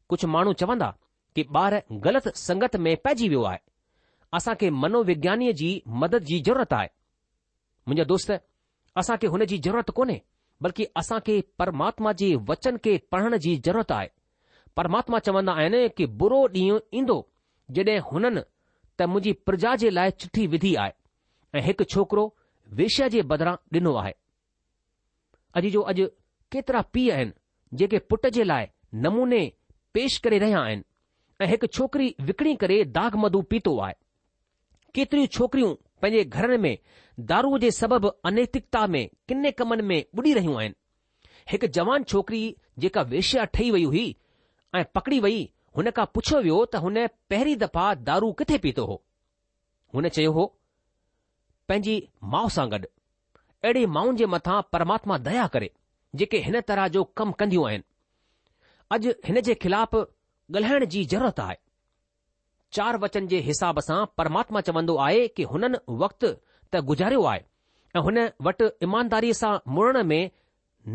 कुझु 0.09 0.27
माण्हू 0.33 0.53
चवंदा 0.63 0.89
कि 1.35 1.45
ॿार 1.59 1.79
ग़लति 2.07 2.31
संगत 2.41 2.75
में 2.87 2.95
पइजी 3.05 3.29
वियो 3.33 3.43
आहे 3.53 3.59
असां 4.39 4.55
खे 4.63 4.69
मनोविज्ञानीअ 4.83 5.53
जी 5.63 5.71
मदद 6.03 6.23
जी 6.31 6.39
ज़रूरत 6.49 6.73
आहे 6.81 6.89
मुंहिंजा 7.87 8.03
दोस्त 8.13 8.37
असां 9.03 9.17
खे 9.23 9.31
हुन 9.35 9.45
जी 9.53 9.57
ज़रूरत 9.69 9.89
कोन्हे 10.01 10.21
बल्कि 10.67 10.87
असां 11.03 11.19
खे 11.29 11.39
परमात्मा 11.63 12.11
जे 12.23 12.35
वचन 12.51 12.77
खे 12.87 12.97
पढ़ण 13.15 13.37
जी 13.47 13.55
ज़रूरत 13.69 13.91
आहे 14.01 14.07
परमात्मा 14.81 15.19
चवंदा 15.29 15.53
आहिनि 15.63 15.87
कि 15.97 16.05
बुरो 16.19 16.41
ॾींहुं 16.57 16.79
ईंदो 16.99 17.17
जॾहिं 17.77 17.99
हुननि 18.11 18.41
त 18.97 19.01
मुंहिंजी 19.11 19.31
प्रजा 19.47 19.75
जे 19.81 19.89
लाइ 19.89 20.11
चिठी 20.21 20.45
विधी 20.47 20.73
आहे 20.83 20.91
ऐं 21.57 21.61
हिकु 21.67 21.83
छोकिरो 21.93 22.23
वेश्या 22.79 23.07
जे 23.13 23.21
बदिरां 23.31 23.55
ॾिनो 23.79 23.93
आहे 24.01 24.11
अॼु 25.59 25.69
जो 25.75 25.81
अॼु 25.93 26.05
केतिरा 26.55 26.81
पीउ 26.95 27.11
आहिनि 27.15 27.33
जेके 27.81 27.99
पुट 28.11 28.27
जे 28.37 28.43
लाइ 28.51 28.65
नमूने 29.05 29.41
पेश 29.97 30.17
करे 30.25 30.37
रहिया 30.43 30.59
आहिनि 30.69 30.83
ऐं 31.41 31.47
हिकु 31.53 31.67
छोकिरी 31.77 32.09
विकणी 32.29 32.55
करे 32.65 32.83
दाग 32.97 33.15
मधु 33.23 33.41
पीतो 33.53 33.73
आहे 33.87 33.95
केतिरियूं 34.97 35.33
छोकिरियूं 35.37 35.73
पंहिंजे 36.01 36.23
घरनि 36.39 36.57
में 36.65 36.77
दारूअ 37.31 37.59
जे 37.65 37.71
सबबि 37.81 38.13
अनैतिकता 38.31 38.85
में 38.95 39.03
किने 39.27 39.51
कमनि 39.61 39.83
में 39.91 39.99
ॿुॾी 40.19 40.33
रहियूं 40.39 40.57
आहिनि 40.59 41.39
हिकु 41.51 41.67
जवान 41.79 42.03
छोकिरी 42.13 42.43
जेका 42.85 43.01
वेश्या 43.15 43.43
ठही 43.57 43.71
वई 43.77 43.83
हुई 43.93 44.05
ऐं 44.81 44.85
पकड़ी 44.97 45.19
वई 45.27 45.39
हुन 45.77 45.89
खां 45.99 46.05
पुछियो 46.15 46.39
वियो 46.45 46.57
त 46.73 46.79
हुन 46.85 46.97
पहिरीं 47.33 47.55
दफ़ा 47.65 47.85
दारू 48.07 48.31
किथे 48.41 48.57
पीतो 48.65 48.83
हो 48.89 48.97
हुन 49.95 50.07
चयो 50.17 50.31
हो 50.35 50.43
पंहिंजी 51.71 51.95
माउ 52.35 52.49
सां 52.57 52.65
गॾु 52.73 52.89
अहिड़ी 53.65 53.85
माउनि 53.95 54.17
जे 54.19 54.25
मथां 54.35 54.57
परमात्मा 54.75 55.17
दया 55.29 55.47
करे 55.55 55.69
जेके 56.21 56.41
हिन 56.47 56.59
तरह 56.71 56.87
जो 56.97 57.03
कम 57.21 57.31
कंदियूं 57.41 57.65
आहिनि 57.69 57.91
अॼु 58.97 59.13
हिन 59.29 59.41
जे 59.49 59.55
खिलाफ़ 59.65 59.95
ॻाल्हाइण 60.51 60.85
जी 60.95 61.03
ज़रूरत 61.13 61.39
आहे 61.45 61.57
चार 62.77 62.97
वचन 63.05 63.27
जे 63.33 63.39
हिसाब 63.49 63.79
सां 63.87 63.97
परमात्मा 64.21 64.61
चवंदो 64.69 64.95
आहे 65.07 65.27
कि 65.37 65.43
हुननि 65.53 65.79
वक़्तु 66.03 66.27
त 66.27 66.83
गुज़ारियो 66.91 67.23
आहे 67.31 67.45
ऐं 67.97 68.01
हुन 68.09 68.19
वटि 68.47 68.69
ईमानदारीअ 68.89 69.37
सां 69.39 69.53
मुड़ण 69.77 70.03
में 70.11 70.21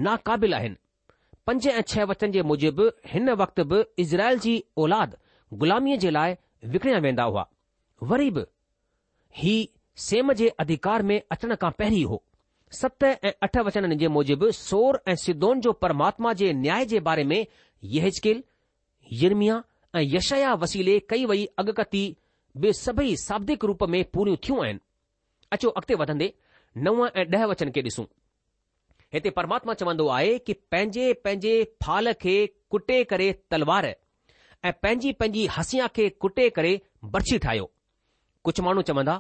नाक़ाबिल 0.09 0.55
आहिनि 0.61 0.79
पंज 1.49 1.67
ऐं 1.69 1.81
छह 1.91 2.05
वचन 2.09 2.31
जे 2.33 2.41
मुजिबि 2.49 2.87
हिन 3.11 3.31
वक़्ति 3.41 3.63
बि 3.69 3.77
इज़राइल 4.03 4.39
जी 4.47 4.53
औलाद 4.87 5.15
ग़ुलामीअ 5.61 5.97
जे 6.01 6.11
लाइ 6.11 6.35
विकणिया 6.73 6.99
वेंदा 7.05 7.23
हुआ 7.29 7.45
वरी 8.11 8.31
बि 8.39 8.43
ही 9.43 9.55
सेम 10.07 10.33
जे 10.41 10.49
अधिकार 10.65 11.03
में 11.11 11.17
अचण 11.37 11.55
खां 11.63 11.71
पहिरीं 11.79 12.05
हो 12.11 12.23
सत 12.81 13.05
ऐं 13.11 13.33
अठ 13.49 13.57
वचन 13.69 13.95
जे 14.03 14.09
मुजिबि 14.17 14.51
सौर 14.59 15.01
ऐं 15.09 15.15
सिद्धोन 15.25 15.61
जो 15.69 15.73
परमात्मा 15.85 16.33
जे 16.43 16.53
न्याय 16.61 16.85
जे 16.93 17.01
बारे 17.09 17.25
में 17.33 17.39
यकिल 17.97 18.43
यरमिया 19.23 19.63
ऐं 19.97 20.03
यशया 20.05 20.53
वसीले 20.67 20.99
कई 21.15 21.25
वई 21.33 21.45
अॻकती 21.65 22.05
बि 22.61 22.73
सभेई 22.85 23.17
साबिदिक 23.25 23.65
रूप 23.73 23.89
में 23.97 24.03
पूरियूं 24.19 24.43
थियूं 24.49 24.65
आहिनि 24.65 24.81
अचो 25.53 25.75
नव 26.89 27.07
ऐं 27.07 27.27
ॾह 27.41 27.47
वचन 27.55 27.71
खे 27.79 27.89
हिते 29.15 29.31
परमात्मा 29.37 29.75
चवंदो 29.81 30.07
आहे 30.17 30.37
कि 30.47 30.53
पंहिंजे 30.73 31.13
पंहिंजे 31.25 31.53
फाल 31.85 32.13
खे 32.23 32.35
कुटे 32.71 33.03
करे 33.13 33.31
तलवार 33.51 33.87
ऐं 33.89 34.73
पंहिंजी 34.83 35.13
पंहिंजी 35.21 35.47
हसिया 35.57 35.87
खे 35.97 36.09
कुटे 36.25 36.49
करे 36.59 36.73
बर्छी 37.15 37.39
ठाहियो 37.45 37.71
कुझु 38.45 38.63
माण्हू 38.63 38.83
चवंदा 38.91 39.15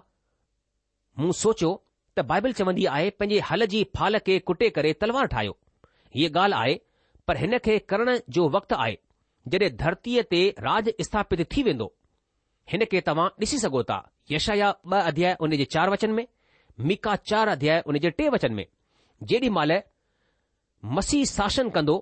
मूं 1.20 1.30
सोचियो 1.42 1.70
त 2.18 2.24
बाइबल 2.32 2.52
चवंदी 2.60 2.84
आहे 2.96 3.08
पंहिंजे 3.20 3.40
हल 3.50 3.66
जी 3.74 3.82
फाल 3.98 4.18
खे 4.28 4.38
कुटे 4.50 4.68
करे 4.78 4.92
तलवार 5.02 5.26
ठाहियो 5.34 5.56
हीअ 6.16 6.30
ॻाल्हि 6.38 6.58
आहे 6.60 6.74
पर 7.28 7.36
हिन 7.36 7.58
खे 7.64 7.78
करण 7.92 8.10
जो 8.36 8.48
वक़्तु 8.56 8.76
आहे 8.84 8.96
जॾहिं 9.52 9.76
धरतीअ 9.82 10.22
ते 10.32 10.42
राज 10.68 10.90
स्थापित 11.08 11.44
थी 11.54 11.62
वेंदो 11.70 11.88
हिन 12.72 12.84
खे 12.92 13.00
तव्हां 13.08 13.28
ॾिसी 13.44 13.58
सघो 13.64 13.82
था 13.90 13.98
यश 14.36 14.50
ॿ 14.50 14.98
अध्याय 15.02 15.36
उन 15.46 15.56
जे 15.60 15.64
चार 15.76 15.90
वचन 15.96 16.10
में 16.20 16.24
मीका 16.92 17.14
चार 17.32 17.48
अध्याय 17.56 17.82
उन 17.92 17.98
जे 18.06 18.10
टे 18.20 18.28
वचन 18.36 18.54
में 18.60 18.66
जेॾी 19.22 19.48
महिल 19.50 19.80
मसीह 20.96 21.24
शासन 21.26 21.68
कंदो 21.76 21.96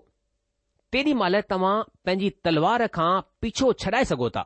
तेॾी 0.93 1.13
महिल 1.21 1.41
तव्हां 1.51 1.83
पंहिंजी 2.05 2.31
तलवार 2.45 2.87
खां 2.97 3.21
पीछो 3.43 3.73
छॾाए 3.85 4.05
सघो 4.13 4.29
था 4.31 4.43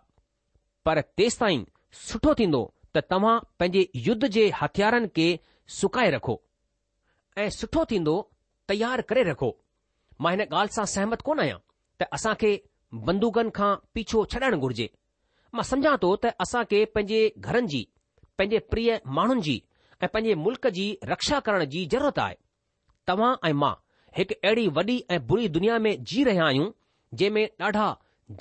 पर 0.85 1.01
तेसि 1.17 1.37
ताईं 1.41 1.65
सुठो 2.05 2.35
थींदो 2.41 2.63
त 2.97 3.01
तव्हां 3.11 3.39
पंहिंजे 3.59 3.89
युद्ध 4.09 4.27
जे 4.37 4.49
हथियारनि 4.61 5.09
खे 5.17 5.29
सुकाए 5.81 6.11
रखो 6.17 6.41
ऐं 7.39 7.49
सुठो 7.59 7.85
थींदो 7.91 8.15
तयारु 8.69 9.03
करे 9.09 9.23
रखो 9.31 9.51
मां 10.21 10.33
हिन 10.37 10.45
ॻाल्हि 10.47 10.75
सां 10.75 10.85
सहमत 10.95 11.23
कोन 11.29 11.41
आहियां 11.47 11.59
त 12.01 12.09
असां 12.19 12.35
खे 12.45 12.53
बंदूकनि 13.11 13.51
खां 13.59 13.75
पीछो 13.95 14.25
छॾणु 14.35 14.59
घुर्जे 14.59 14.89
मां 15.55 15.65
सम्झा 15.73 15.97
थो 16.03 16.15
त 16.25 16.33
असां 16.47 16.65
खे 16.75 16.85
पंहिंजे 16.95 17.23
घरनि 17.39 17.69
जी 17.75 17.87
पंहिंजे 18.39 18.59
प्रिय 18.75 19.01
माण्हुनि 19.19 19.43
जी 19.51 19.63
ऐं 20.03 20.09
पंहिंजे 20.13 20.35
मुल्क़ 20.45 20.69
जी 20.81 20.87
रक्षा 21.15 21.41
करण 21.49 21.65
जी 21.75 21.85
ज़रूरत 21.95 22.19
आहे 22.27 22.37
तव्हां 23.09 23.35
ऐं 23.49 23.53
मां 23.63 23.73
हिकु 24.17 24.35
अहिड़ी 24.45 24.67
वॾी 24.77 24.99
ऐं 25.15 25.27
बुरी 25.27 25.49
दुनिया 25.57 25.79
में 25.87 25.93
जी 26.11 26.25
रहिया 26.25 26.45
आहियूं 26.47 26.71
जंहिं 27.15 27.31
में 27.35 27.49
ॾाढा 27.63 27.87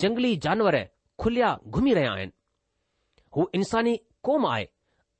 जंगली 0.02 0.36
जानवर 0.46 0.78
खुलिया 1.20 1.58
घुमी 1.68 1.94
रहिया 1.94 2.12
आहिनि 2.14 2.32
हू 3.36 3.50
इंसानी 3.56 4.00
कोम 4.24 4.46
आहे 4.48 4.68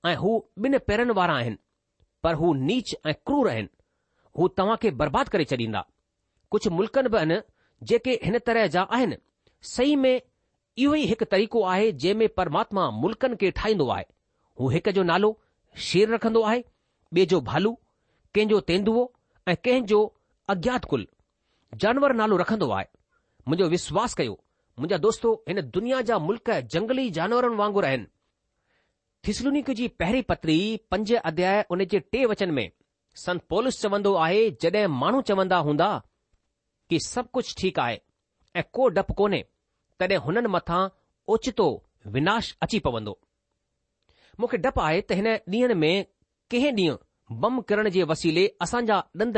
ऐं 0.08 0.16
हू 0.24 0.34
ॿिनि 0.66 0.78
पेरनि 0.90 1.14
वारा 1.20 1.34
आहिनि 1.44 1.58
पर 2.24 2.34
हू 2.42 2.54
नीच 2.70 2.96
ऐं 3.08 3.14
क्रूर 3.26 3.50
आहिनि 3.50 3.70
हू 4.40 4.48
तव्हां 4.62 4.78
खे 4.82 4.92
बर्बाद 5.02 5.30
करे 5.36 5.44
छॾींदा 5.54 5.86
कुझु 6.52 6.70
मुल्कनि 6.80 7.10
बि 7.10 7.18
आहिनि 7.18 7.40
जेके 7.92 8.20
हिन 8.24 8.40
तरह 8.48 8.68
जा 8.78 8.82
आहिनि 8.98 9.18
सही 9.74 9.96
में 10.06 10.14
इहो 10.16 10.94
ई 10.96 11.06
हिकु 11.12 11.26
तरीक़ो 11.34 11.64
आहे 11.74 11.92
जंहिं 12.04 12.16
में 12.20 12.28
परमात्मा 12.42 12.90
मुल्क़नि 13.04 13.36
खे 13.40 13.52
ठाहींदो 13.60 13.88
आहे 13.96 14.06
हू 14.60 14.70
हिक 14.76 14.90
जो 14.98 15.04
नालो 15.12 15.30
शेर 15.88 16.10
रखंदो 16.14 16.42
आहे 16.52 16.64
ॿिए 17.16 17.26
जो 17.34 17.40
भालू 17.50 17.72
कंहिंजो 18.36 18.60
तेंदुओ 18.70 19.08
ऐं 19.50 19.56
कंहिंजो 19.66 20.00
अनवर 21.92 22.14
नालो 22.20 22.38
रखंदो 22.42 22.70
आहे 22.78 22.86
मुंहिंजो 23.48 23.70
विश्वास 23.74 24.14
कयो 24.20 24.34
मुंहिंजा 24.34 24.98
दोस्तो 25.06 25.32
हिन 25.50 25.62
दुनिया 25.78 26.02
जा 26.10 26.18
मुल्क़ 26.28 26.52
जंगली 26.74 27.06
जानवरनि 27.18 27.56
वांगुर 27.62 27.86
आहिनि 27.90 28.08
थीसलुनिक 29.28 29.70
जी 29.80 29.88
पहिरीं 30.02 30.22
पत्री 30.32 30.58
पंज 30.94 31.14
अध्याय 31.32 31.64
उन 31.76 31.84
जे 31.94 32.00
टे 32.14 32.26
वचन 32.34 32.52
में 32.60 32.68
संत 33.24 33.44
पोलिस 33.54 33.80
चवंदो 33.82 34.14
आहे 34.26 34.44
जॾहिं 34.66 34.86
माण्हू 35.02 35.22
चवंदा 35.32 35.58
हूंदा 35.70 35.90
कि 36.92 37.00
सभु 37.08 37.30
कुझु 37.38 37.54
ठीकु 37.62 37.82
आहे 37.88 38.00
ऐं 38.60 38.64
को 38.78 38.88
डपु 39.00 39.14
कोन्हे 39.22 39.42
तॾहिं 40.04 40.18
हुननि 40.28 40.50
मथां 40.58 40.82
ओचितो 41.36 41.68
विनाश 42.18 42.54
अची 42.68 42.80
पवंदो 42.88 43.18
मूंखे 44.42 44.58
डपु 44.68 44.82
आहे 44.90 45.02
त 45.12 45.20
हिन 45.22 45.28
ॾींह 45.58 45.76
में 45.86 45.92
कंहिं 46.52 46.72
ॾींहुं 46.80 46.98
बम 47.32 47.60
किरण 47.70 47.88
जे 47.96 48.04
वसीले 48.10 48.48
असांजा 48.62 49.00
ॾंद 49.20 49.38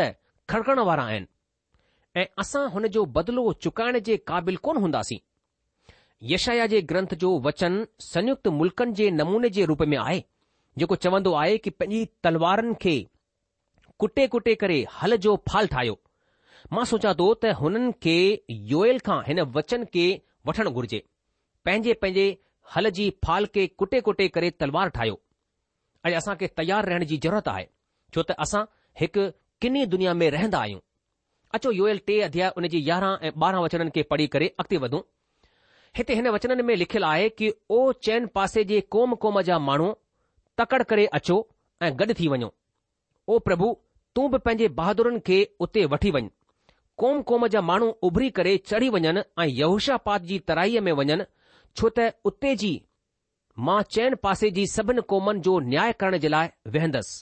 खड़कण 0.49 0.79
वारा 0.87 1.03
आहिनि 1.05 1.25
ऐं 2.19 2.25
असां 2.41 2.65
हुन 2.71 2.85
जो 2.93 3.03
बदिलो 3.15 3.51
चुकाइण 3.63 3.97
जे 4.05 4.15
क़ाबिल 4.27 4.55
कोन 4.67 4.77
हूंदासीं 4.83 5.17
यशया 6.31 6.65
जे 6.73 6.79
ग्रंथ 6.89 7.13
जो 7.21 7.31
वचन 7.45 7.83
संयुक्त 8.05 8.47
मुल्कनि 8.59 8.91
जे 8.99 9.09
नमूने 9.17 9.49
जे 9.57 9.65
रूप 9.71 9.81
में 9.93 9.97
आहे 9.97 10.19
जेको 10.79 10.95
चवंदो 11.05 11.33
आहे 11.41 11.57
कि 11.65 11.69
पंहिंजी 11.81 12.05
तलवारनि 12.23 12.73
खे 12.85 12.93
कुटे 14.03 14.27
कुटे 14.35 14.55
करे 14.63 14.77
हल 15.01 15.15
जो 15.27 15.35
फाल 15.51 15.67
ठाहियो 15.75 15.97
मां 16.77 16.85
सोचा 16.91 17.13
थो 17.19 17.29
त 17.41 17.53
हुननि 17.61 17.91
खे 18.05 18.15
योयल 18.73 18.99
खां 19.09 19.19
हिन 19.27 19.41
वचन 19.57 19.83
खे 19.95 20.05
वठणु 20.51 20.71
घुर्जे 20.79 21.01
पंहिंजे 21.65 21.93
पंहिंजे 22.05 22.27
हल 22.77 22.89
जी 22.99 23.09
फाल 23.27 23.45
खे 23.57 23.67
कुटे 23.83 24.01
कुटे 24.09 24.27
करे 24.37 24.49
तलवार 24.63 24.95
ठाहियो 24.99 25.19
ऐं 26.11 26.15
असांखे 26.23 26.47
तयारु 26.61 26.89
रहण 26.93 27.03
जी 27.13 27.17
ज़रूरत 27.27 27.47
आहे 27.55 27.67
छो 28.13 28.21
त 28.27 28.37
असां 28.45 28.63
हिकु 29.01 29.23
किनी 29.63 29.81
दुनिया 29.93 30.13
में 30.19 30.27
रहंदा 30.35 30.59
आहियूं 30.63 30.79
अचो 31.57 31.69
यू 31.79 31.87
एल 31.93 31.97
टे 32.07 32.15
अध्याय 32.27 32.49
उन 32.57 32.67
जी 32.73 32.79
यारहं 32.89 33.15
ऐं 33.27 33.31
ॿारहं 33.45 33.61
वचननि 33.65 33.91
खे 33.97 34.01
पढ़ी 34.11 34.25
करे 34.35 34.47
अॻिते 34.63 34.77
वधूं 34.85 35.01
हिते 35.97 36.11
हिन 36.19 36.27
वचननि 36.35 36.63
में 36.69 36.75
लिखियलु 36.81 37.07
आहे 37.13 37.29
कि 37.41 37.51
ओ 37.77 37.79
चैन 38.07 38.27
पासे 38.37 38.63
जे 38.73 38.79
कोम 38.95 39.15
क़ौम 39.23 39.41
जा 39.49 39.57
माण्हू 39.69 39.87
तकड़ 40.61 40.81
करे 40.91 41.05
अचो 41.21 41.37
ऐं 41.87 41.91
गॾु 42.03 42.13
थी 42.19 42.27
वञो 42.35 42.49
ओ 43.31 43.39
प्रभु 43.49 43.69
तूं 44.15 44.29
बि 44.31 44.37
पंहिंजे 44.45 44.67
बहादुरनि 44.81 45.19
खे 45.31 45.39
उते 45.67 45.85
वठी 45.95 46.11
वञु 46.17 46.29
कोम 47.03 47.21
क़ौम 47.31 47.47
जा 47.55 47.61
माण्हू 47.71 47.89
उभरी 48.09 48.29
करे 48.39 48.55
चढ़ी 48.71 48.89
वञनि 48.97 49.23
ऐं 49.43 49.47
यहूशापात 49.61 50.31
जी 50.31 50.39
तराईअ 50.51 50.83
में 50.89 50.91
वञनि 51.01 51.23
छो 51.79 51.93
त 51.99 52.11
उते 52.31 52.55
जी 52.63 52.73
मां 53.67 53.81
चैन 53.97 54.15
पासे 54.25 54.51
जी 54.59 54.65
सभिनी 54.77 55.05
क़ौमनि 55.13 55.45
जो 55.49 55.59
न्याय 55.73 55.93
करण 56.03 56.17
जे 56.25 56.33
लाइ 56.37 56.49
वेहंदसि 56.77 57.21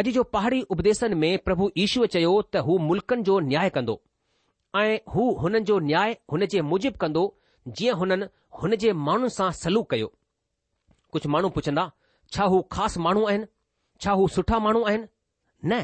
अॼु 0.00 0.12
जो 0.14 0.22
पहाड़ी 0.34 0.60
उपदेशन 0.74 1.14
में 1.18 1.36
प्रभु 1.48 1.66
ईश्वर 1.82 2.06
चयो 2.14 2.30
त 2.54 2.60
हू 2.68 2.76
मुल्कनि 2.84 3.22
जो 3.26 3.34
न्याय 3.48 3.68
कंदो 3.74 3.94
ऐं 4.78 4.96
हू 5.14 5.26
हुननि 5.42 5.60
जो 5.68 5.78
न्याय 5.90 6.16
हुन 6.32 6.44
जे 6.54 6.62
मुजिबु 6.70 6.98
कंदो 7.04 7.22
जीअं 7.80 7.94
हुननि 8.00 8.26
हुन 8.62 8.74
जे 8.84 8.92
माण्हुनि 9.06 9.30
सां 9.34 9.50
सलूक 9.58 9.86
कयो 9.92 10.06
कुझु 11.16 11.28
माण्हू 11.34 11.50
पुछंदा 11.58 11.84
छा 12.36 12.44
हू 12.54 12.58
ख़ासि 12.76 13.00
माण्हू 13.06 13.22
आहिनि 13.32 13.46
छा 14.06 14.12
हू 14.22 14.26
सुठा 14.38 14.58
माण्हू 14.66 14.82
आहिनि 14.84 15.06
न 15.72 15.78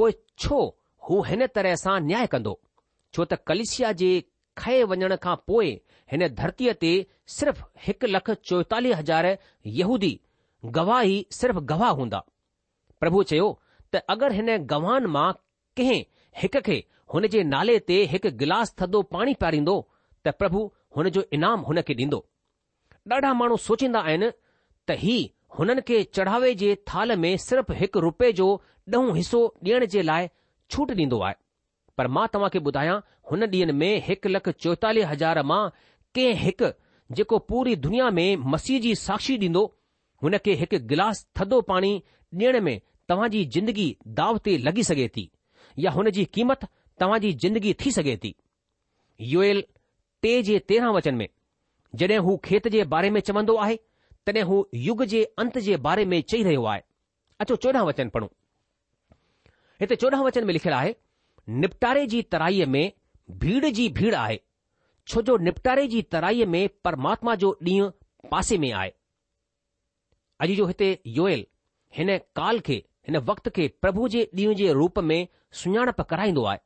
पोइ 0.00 0.12
छो 0.44 0.58
हू 1.10 1.20
हिन 1.30 1.46
तरह 1.58 1.74
सां 1.84 1.94
न्याय 2.08 2.26
कंदो 2.34 2.54
छो 3.12 3.24
त 3.32 3.38
कलिशिया 3.52 3.92
जे 4.02 4.08
खए 4.62 4.82
वञण 4.94 5.14
खां 5.28 5.36
पोइ 5.52 5.68
हिन 6.14 6.26
धरतीअ 6.42 6.74
ते 6.82 6.90
सिर्फ़ 7.38 7.62
हिकु 7.86 8.10
लख 8.18 8.32
चोएतालीह 8.50 8.98
हज़ार 9.02 9.30
यहूदी 9.80 10.12
गवाह 10.80 11.00
ई 11.12 11.16
सिर्फ़ 11.40 11.58
गवाह 11.74 11.94
हूंदा 12.02 12.22
प्रभु 13.02 13.22
चयो 13.30 13.48
त 13.94 14.00
अगरि 14.14 14.36
हिन 14.38 14.50
गवान 14.72 15.06
मां 15.16 15.26
कंहिं 15.80 16.00
हिक 16.42 16.56
खे 16.68 16.78
हुन 17.14 17.26
जे 17.34 17.42
नाले 17.54 17.76
ते 17.90 17.98
हिकु 18.14 18.30
गिलास 18.42 18.74
थधो 18.80 19.02
पाणी 19.14 19.34
पीआरींदो 19.42 19.76
त 20.26 20.34
प्रभु 20.40 20.62
हुन 20.96 21.08
जो 21.18 21.24
इनाम 21.38 21.60
हुन 21.68 21.80
खे 21.90 21.94
ॾींदो 22.04 22.18
ॾाढा 23.14 23.32
माण्हू 23.40 23.56
सोचींदा 23.66 24.00
आहिनि 24.08 24.30
त 24.88 24.98
ही 25.04 25.16
हुननि 25.58 25.82
खे 25.90 26.02
चढ़ावे 26.16 26.54
जे 26.62 26.74
थाल 26.90 27.16
में 27.24 27.32
सिर्फ़ 27.46 27.72
हिकु 27.82 27.98
रुपए 28.06 28.32
जो 28.40 28.48
ॾहों 28.96 29.14
हिसो 29.20 29.40
ॾियण 29.68 29.86
जे 29.94 30.02
लाइ 30.10 30.28
छूट 30.70 30.92
ॾींदो 31.00 31.20
आहे 31.28 31.40
पर 32.00 32.12
मां 32.18 32.26
तव्हां 32.34 32.50
खे 32.56 32.64
ॿुधायां 32.70 32.98
हुन 33.30 33.48
ॾींहनि 33.54 33.72
में 33.82 33.92
हिकु 34.10 34.34
लख 34.34 34.48
चोएतालीह 34.66 35.10
हज़ार 35.12 35.42
मां 35.52 35.62
कंहिं 36.18 36.34
हिकु 36.44 36.72
जेको 37.18 37.38
पूरी 37.52 37.76
दुनिया 37.88 38.10
में 38.20 38.46
मसीह 38.56 38.80
जी 38.86 38.94
साक्षी 39.06 39.38
ॾींदो 39.48 39.64
हुन 40.22 40.38
खे 40.48 40.60
हिकु 40.64 40.84
गिलास 40.92 41.26
थधो 41.40 41.60
पाणी 41.72 41.94
ॾियण 42.36 42.60
में 42.68 42.76
तव्हां 43.10 43.28
जी 43.34 43.44
जिंदगी 43.56 43.86
दाव 44.20 44.38
ते 44.46 44.56
लॻी 44.68 44.82
सघे 44.86 45.08
थी 45.16 45.22
या 45.84 45.90
हुन 45.98 46.10
जी 46.16 46.24
क़ीमत 46.36 46.64
तव्हां 47.02 47.20
जी 47.24 47.32
जिंदगी 47.44 47.72
थी 47.82 47.90
सघे 47.98 48.16
थी 48.24 48.32
योयल 49.34 49.62
टे 50.24 50.32
जे 50.48 50.58
तेरहं 50.72 50.92
वचन 50.96 51.14
में 51.20 51.28
जॾहिं 52.02 52.18
हू 52.26 52.36
खेत 52.48 52.68
जे 52.74 52.84
बारे 52.94 53.10
में 53.16 53.20
चवंदो 53.28 53.56
आहे 53.66 53.76
तॾहिं 54.30 54.42
हू 54.50 54.56
युग 54.88 55.04
जे 55.12 55.22
अंत 55.44 55.58
जे 55.68 55.76
बारे 55.86 56.04
में 56.12 56.20
चई 56.32 56.42
रहियो 56.48 56.64
आहे 56.72 56.82
अचो 57.44 57.56
चोॾहं 57.64 57.84
वचन 57.88 58.08
पढ़ूं 58.16 58.28
हिते 59.80 59.96
चोॾहं 60.02 60.24
वचन 60.26 60.46
में 60.46 60.52
लिखियलु 60.58 60.76
आहे 60.80 60.94
निपटारे 61.64 62.06
जी 62.14 62.22
तराईअ 62.34 62.66
में 62.76 62.82
भीड़ 63.44 63.64
जी 63.78 63.88
भीड़ 64.00 64.14
आहे 64.20 64.38
छो 65.12 65.22
जो 65.30 65.36
निपटारे 65.48 65.86
जी 65.94 66.02
तराईअ 66.16 66.46
में 66.56 66.62
परमात्मा 66.88 67.34
जो 67.44 67.52
ॾींहुं 67.70 67.88
पासे 68.32 68.58
में 68.66 68.70
आहे 68.82 68.92
अॼु 70.46 70.54
जो 70.62 70.66
हिते 70.72 70.90
योयल 71.20 71.46
हिन 71.98 72.16
काल 72.40 72.60
खे 72.68 72.82
हिन 73.08 73.16
वक़्त 73.28 73.48
खे 73.56 73.66
प्रभु 73.82 74.08
जे 74.12 74.22
ॾींहुं 74.36 74.54
जे 74.56 74.72
रूप 74.78 74.98
में 75.10 75.18
सुञाणप 75.58 76.00
कराईंदो 76.08 76.42
आहे 76.50 76.58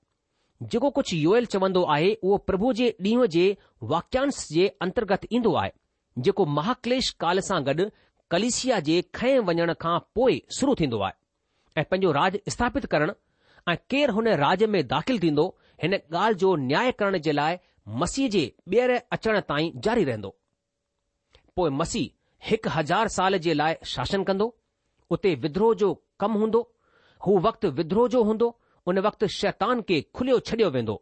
जेको 0.73 0.89
कुझु 0.97 1.17
योयल 1.17 1.45
चवंदो 1.53 1.83
आहे 1.97 2.09
उहो 2.15 2.37
प्रभु 2.49 2.73
जे 2.79 2.89
ॾींहुं 3.07 3.27
जे 3.35 3.45
वाक्यांश 3.93 4.41
जे 4.57 4.67
अंतर्गत 4.87 5.27
ईंदो 5.39 5.53
आहे 5.61 5.71
जेको 6.29 6.47
महाक्लेश 6.55 7.11
काल 7.25 7.41
सां 7.49 7.61
गॾु 7.69 7.87
कलिसिया 8.35 8.81
जे 8.89 8.97
खएं 9.21 9.37
वञण 9.51 9.73
खां 9.85 9.95
पोइ 10.19 10.41
शुरू 10.59 10.75
थींदो 10.81 11.01
आहे 11.09 11.81
ऐं 11.81 11.85
पंहिंजो 11.91 12.13
राज 12.19 12.39
स्थापित 12.57 12.87
करणु 12.95 13.13
ऐं 13.69 13.77
केरु 13.95 14.15
हुन 14.19 14.29
राज 14.45 14.65
में 14.77 14.81
दाख़िल 14.95 15.21
थींदो 15.27 15.45
हिन 15.83 15.95
ॻाल्हि 15.99 16.41
जो 16.45 16.55
न्याय 16.65 16.91
करण 17.03 17.19
जे 17.29 17.33
लाइ 17.41 17.59
मसीह 18.05 18.29
जे 18.39 18.45
ॿीहर 18.75 18.95
अचण 19.19 19.41
ताईं 19.53 19.71
जारी 19.89 20.05
रहंदो 20.11 20.35
पोइ 21.61 21.71
मसीह 21.85 22.11
हिकु 22.51 22.71
हज़ार 22.79 23.09
साल 23.19 23.39
जे 23.49 23.55
लाइ 23.63 23.79
शासन 23.97 24.25
कंदो 24.33 24.51
उते 25.15 25.35
विद्रोह 25.45 25.75
जो 25.81 25.89
कमु 26.23 26.39
हूंदो 26.43 26.61
हू 27.27 27.33
वक्तु 27.47 27.69
विद्रोह 27.79 28.07
जो 28.15 28.21
हूंदो 28.29 28.47
उन 28.93 28.99
वक़्ति 29.07 29.27
शैतान 29.39 29.81
खे 29.89 29.99
खुलियो 30.17 30.39
छडि॒यो 30.49 30.71
वेंदो 30.77 30.95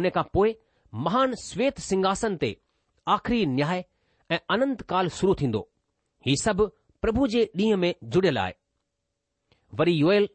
उन 0.00 0.08
खां 0.16 0.22
पोइ 0.36 0.52
महान 1.06 1.34
श्वेत 1.44 1.80
सिंघासन 1.86 2.36
ते 2.42 2.50
आख़िरी 3.14 3.40
न्याय 3.56 3.82
ऐं 4.34 4.38
अनंत 4.56 4.82
काल 4.92 5.08
शुरू 5.16 5.34
थींदो 5.40 5.62
ही 6.26 6.36
सभु 6.44 6.66
प्रभु 7.04 7.26
जे 7.32 7.42
ॾींहं 7.62 7.82
में 7.86 7.90
जुड़ियल 8.16 8.38
आहे 8.44 8.54
वरी 9.80 9.94
योएएल 10.04 10.28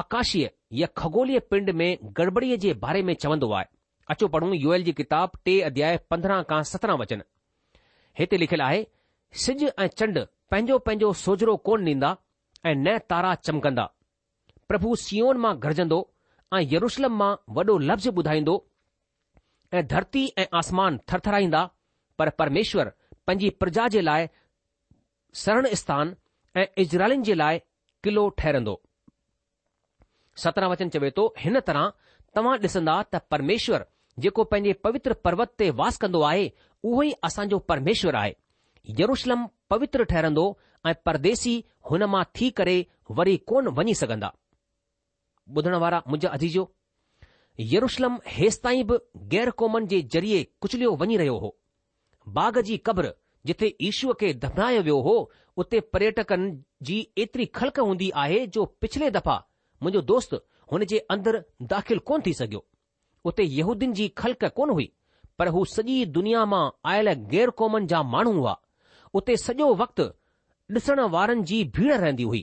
आकाशीय 0.00 0.50
या 0.80 0.86
खगोलीअ 1.02 1.40
पिंड 1.52 1.70
में 1.82 1.88
गड़बड़ीअ 2.20 2.56
जे 2.64 2.72
बारे 2.86 3.02
में 3.10 3.14
चवंदो 3.26 3.52
आहे 3.60 3.68
अचो 4.14 4.28
पढ़ूं 4.34 4.54
युएल 4.64 4.84
जी 4.88 4.92
किताब 5.02 5.38
टे 5.44 5.60
अध्याय 5.70 5.98
पंद्रहं 6.12 6.42
खां 6.54 6.62
सत्रहं 6.72 6.98
वचन 7.04 7.22
हिते 8.22 8.42
लिखियलु 8.44 8.64
आहे 8.68 8.82
सिॼ 9.44 9.54
ऐं 9.68 9.86
चंड 10.02 10.24
पंहिंजो 10.50 10.78
पंहिंजो 10.88 11.12
सोजरो 11.24 11.56
कोन 11.68 11.88
ॾींदा 11.90 12.16
ऐं 12.66 12.74
न 12.84 12.96
तारा 13.10 13.34
चमकंदा 13.46 13.84
प्रभु 14.70 14.94
सियो 15.04 15.32
मां 15.44 15.52
गरजंदो 15.64 15.98
ऐं 16.54 16.60
यरुशलम 16.72 17.14
मां 17.20 17.30
वॾो 17.58 17.76
लफ़्ज़ 17.90 18.08
ॿुधाईंदो 18.20 18.54
ऐं 19.78 19.86
धरती 19.92 20.24
ऐं 20.42 20.46
आसमान 20.60 20.98
थरथराईंदा 21.12 21.62
पर 22.18 22.30
परमेश्वर 22.42 22.90
पंहिंजी 23.26 23.50
प्रजा 23.62 23.86
जे 23.96 24.00
लाइ 24.08 24.28
सरण 25.44 25.68
स्थान 25.82 26.14
ऐं 26.62 26.66
इजरायलिन 26.84 27.22
जे 27.30 27.34
लाइ 27.34 27.58
किलो 28.04 28.28
ठहिरंदो 28.42 28.80
ठहरंदो 30.44 30.70
वचन 30.72 30.88
चवे 30.96 31.10
थो 31.16 31.24
हिन 31.44 31.60
तरह 31.70 31.92
तव्हां 32.38 32.56
ॾिसंदा 32.66 32.98
त 33.14 33.22
परमेश्वर 33.34 33.86
जेको 34.24 34.44
पंहिंजे 34.52 34.72
पवित्र 34.86 35.14
पर्वत 35.26 35.54
ते 35.62 35.70
वास 35.82 35.96
कंदो 36.04 36.20
आहे 36.32 36.46
उहो 36.90 37.02
ई 37.02 37.12
असांजो 37.28 37.58
परमेश्वर 37.72 38.16
आहे 38.22 38.34
यरुशलम 39.02 39.46
पवित्र 39.74 40.04
ठहिरंदो 40.14 40.44
ऐं 40.86 40.94
परदेसी 41.06 41.54
हुन 41.90 42.02
मां 42.12 42.22
थी 42.36 42.50
करे 42.58 42.76
वरी 43.18 43.36
कोन 43.50 43.68
वञी 43.78 43.94
सघंदा 44.02 44.32
ॿुधण 45.56 45.74
वारा 45.82 45.98
मुंहिंजा 46.08 46.28
अजीजो 46.36 46.64
यरुशलम 47.72 48.18
हेसि 48.34 48.60
ताईं 48.64 48.86
बि 48.88 48.96
ग़ैर 49.32 49.50
क़ौमनि 49.60 49.86
जे 49.92 50.00
ज़रिए 50.14 50.42
कुचलियो 50.62 50.92
वञी 51.00 51.16
रहियो 51.22 51.36
हो 51.44 51.50
बाग 52.36 52.58
जी 52.68 52.76
क़ब्र 52.88 53.12
जिथे 53.48 53.70
ईशूअ 53.88 54.14
खे 54.20 54.32
दफ़नायो 54.44 54.82
वियो 54.88 55.00
हो 55.08 55.14
उते 55.62 55.80
पर्यटकनि 55.94 56.50
जी 56.90 56.96
एतिरी 57.24 57.46
ख़लक़ 57.60 57.80
हूंदी 57.80 58.10
आहे 58.22 58.46
जो 58.56 58.64
पिछले 58.84 59.10
दफ़ा 59.16 59.36
मुंहिंजो 59.82 60.02
दोस्त 60.12 60.34
हुन 60.72 60.84
जे 60.92 60.98
अंदरि 61.16 61.42
दाख़िल 61.72 61.98
कोन 62.10 62.22
थी 62.26 62.32
सघियो 62.40 62.64
उते 63.32 63.42
यहूदीन 63.58 63.92
जी 64.00 64.08
ख़लक़ 64.22 64.44
कोन 64.60 64.70
हुई 64.78 64.90
पर 65.38 65.48
हू 65.56 65.64
सॼी 65.74 66.04
दुनिया 66.18 66.44
मां 66.54 66.64
आयल 66.94 67.12
ग़ैर 67.34 67.50
क़ौमनि 67.62 67.86
जा 67.94 68.02
माण्हू 68.16 68.32
हुआ 68.38 68.56
उते 69.22 69.36
सॼो 69.46 69.74
वक़्तु 69.84 70.08
ॾिसण 70.78 71.00
वारनि 71.14 71.42
जी 71.50 71.56
भीड़ 71.76 71.94
रहंदी 71.94 72.22
हुई 72.30 72.40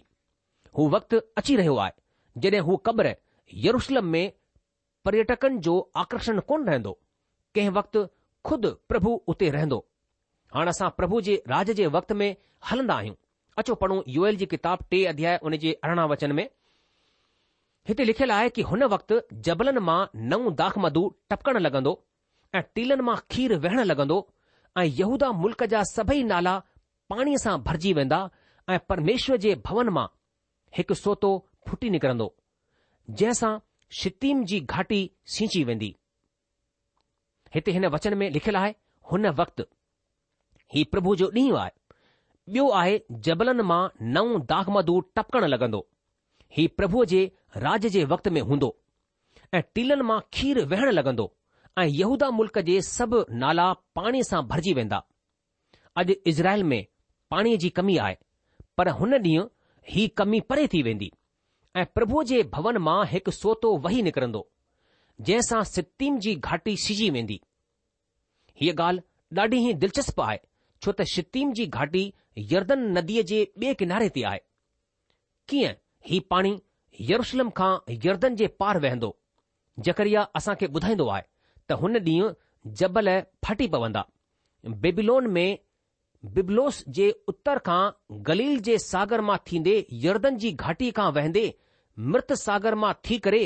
हू 0.77 0.85
वक़्तु 0.93 1.19
अची 1.41 1.55
रहियो 1.59 1.75
आहे 1.83 2.41
जॾहिं 2.45 2.59
हू 2.69 2.75
क़ब्र 2.87 3.11
क़ब्ररूशलम 3.51 4.05
में 4.15 4.25
पर्यटकनि 5.07 5.59
जो 5.67 5.75
आकर्षण 6.03 6.39
कोन 6.49 6.65
रहंदो 6.69 6.91
कंहिं 7.55 7.69
वक़्तु 7.79 8.01
खुद 8.49 8.65
प्रभु 8.89 9.13
उते 9.33 9.49
रहंदो 9.55 9.79
हाणे 10.57 10.69
असां 10.75 10.89
प्रभु 10.97 11.21
जे 11.29 11.37
राज 11.53 11.71
जे 11.79 11.87
वक़्त 11.97 12.11
में 12.23 12.27
हलंदा 12.71 12.95
आहियूं 13.03 13.15
अचो 13.63 13.75
पढ़ूं 13.83 14.01
यू 14.15 14.25
एल 14.31 14.37
जी 14.43 14.45
किताब 14.55 14.83
टे 14.93 15.01
अध्याय 15.13 15.39
उन 15.51 15.57
जे 15.63 15.73
अरिड़हं 15.85 16.07
वचन 16.13 16.31
में 16.39 16.45
हिते 17.91 18.03
लिखियलु 18.11 18.33
आहे 18.39 18.49
कि 18.57 18.61
हुन 18.71 18.83
वक़्तु 18.95 19.21
जबलनि 19.49 19.85
मां 19.91 19.99
नऊं 20.33 20.53
दाख 20.63 20.77
मधु 20.87 21.07
टपकण 21.33 21.61
लॻंदो 21.67 21.95
ऐं 22.57 22.63
टीलनि 22.79 23.03
मां 23.11 23.17
खीर 23.35 23.55
वेहणु 23.67 23.83
लॻंदो 23.93 24.17
ऐं 24.77 24.85
यहूदा 25.01 25.31
मुल्क़ 25.43 25.63
जा 25.75 25.83
सभई 25.97 26.23
नाला 26.33 26.57
पाणीअ 27.11 27.37
सां 27.43 27.57
भरिजी 27.67 27.93
वेंदा 27.97 28.19
ऐं 28.73 28.77
परमेश्वर 28.89 29.37
जे 29.43 29.53
भवन 29.67 29.89
मां 29.97 30.05
हिकु 30.77 30.93
सोतो 31.01 31.29
फुटी 31.67 31.89
निकिरंदो 31.95 32.27
जंहिंसां 33.19 33.51
शितिम 33.99 34.43
जी 34.51 34.59
घाटी 34.75 34.99
सींची 35.35 35.63
वेंदी 35.69 35.89
हिते 37.53 37.71
हिन 37.77 37.85
वचन 37.97 38.17
में 38.23 38.29
लिखियलु 38.37 38.59
आहे 38.61 38.73
हुन 39.11 39.27
वक़्तु 39.41 39.63
ही 40.73 40.83
प्रभु 40.93 41.15
जो 41.21 41.27
ॾींहुं 41.35 41.59
आहे 41.59 41.71
ॿियो 42.55 42.65
आहे 42.81 42.97
जबलनि 43.27 43.63
मां 43.69 43.79
नओ 44.17 44.23
दागमदू 44.51 44.99
टपकणु 45.17 45.47
लॻंदो 45.53 45.79
ही 46.57 46.67
प्रभुअ 46.79 47.05
जे 47.13 47.21
राज 47.67 47.87
जे 47.95 48.03
वक़्त 48.15 48.27
में 48.37 48.41
हूंदो 48.51 48.69
ऐं 49.57 49.61
टीलनि 49.75 50.07
मां 50.11 50.19
खीर 50.37 50.61
वेहण 50.73 50.91
लॻंदो 50.99 51.25
ऐं 51.81 51.87
यहूदा 52.01 52.29
मुल्क़ 52.39 52.59
जे 52.69 52.77
सभु 52.91 53.23
नाला 53.45 53.71
पाणीअ 53.99 54.29
सां 54.33 54.41
भरिजी 54.53 54.73
वेंदा 54.81 55.01
अॼु 56.03 56.15
इज़राइल 56.33 56.63
में 56.71 56.79
पाणीअ 57.31 57.55
जी 57.61 57.69
कमी 57.77 57.97
आहे 58.03 58.15
पर 58.77 58.87
हुन 58.99 59.13
ॾींहुं 59.23 59.47
ही 59.93 60.07
कमी 60.17 60.39
परे 60.49 60.65
थी 60.73 60.81
वेंदी 60.83 61.09
ऐं 61.75 61.83
प्रभु 61.95 62.23
जे 62.31 62.41
भवन 62.53 62.77
मां 62.87 62.99
हिकु 63.11 63.31
सोतो 63.37 63.75
वही 63.85 64.01
निकिरंदो 64.07 64.47
सां 65.47 65.61
सितीम 65.67 66.17
जी 66.25 66.33
घाटी 66.47 66.75
सिजी 66.83 67.09
वेंदी 67.15 67.37
हीअ 68.61 68.73
ॻाल्हि 68.81 69.35
ॾाढी 69.41 69.57
ई 69.69 69.73
दिलचस्प 69.83 70.21
आहे 70.25 70.37
छो 70.83 70.91
त 70.99 71.07
सितीम 71.15 71.53
जी 71.59 71.65
घाटी 71.79 72.03
यर्दन 72.53 72.85
नदीअ 72.97 73.23
जे 73.31 73.39
ॿिए 73.61 73.73
किनारे 73.79 74.09
ते 74.17 74.23
आहे 74.31 74.39
कीअं 75.53 75.73
ही 76.11 76.19
पाणी 76.33 76.51
यरुशलम 77.09 77.49
खां 77.59 77.71
यर्दन 78.05 78.35
जे 78.41 78.47
पार 78.63 78.79
वेहंदो 78.85 79.09
जकरिया 79.87 80.23
खे 80.63 80.67
ॿुधाईंदो 80.75 81.07
आहे 81.15 81.23
त 81.69 81.79
हुन 81.83 81.97
ॾींहुं 82.09 82.31
जबल 82.83 83.09
फटी 83.47 83.67
पवंदा 83.77 84.03
बेबिलोन 84.85 85.27
में 85.39 85.49
बिबलोस 86.35 86.81
जे 86.97 87.05
उत्तर 87.31 87.57
खां 87.67 87.81
गलील 88.27 88.59
जे 88.67 88.77
सागर 88.85 89.21
मां 89.29 89.37
थींदे 89.51 89.75
यर्दन 90.05 90.37
जी 90.43 90.51
घाटी 90.63 90.89
खां 90.99 91.11
वहंदे 91.17 91.43
मृत 92.13 92.33
सागर 92.45 92.75
मां 92.83 92.93
थी 93.09 93.17
करे 93.27 93.41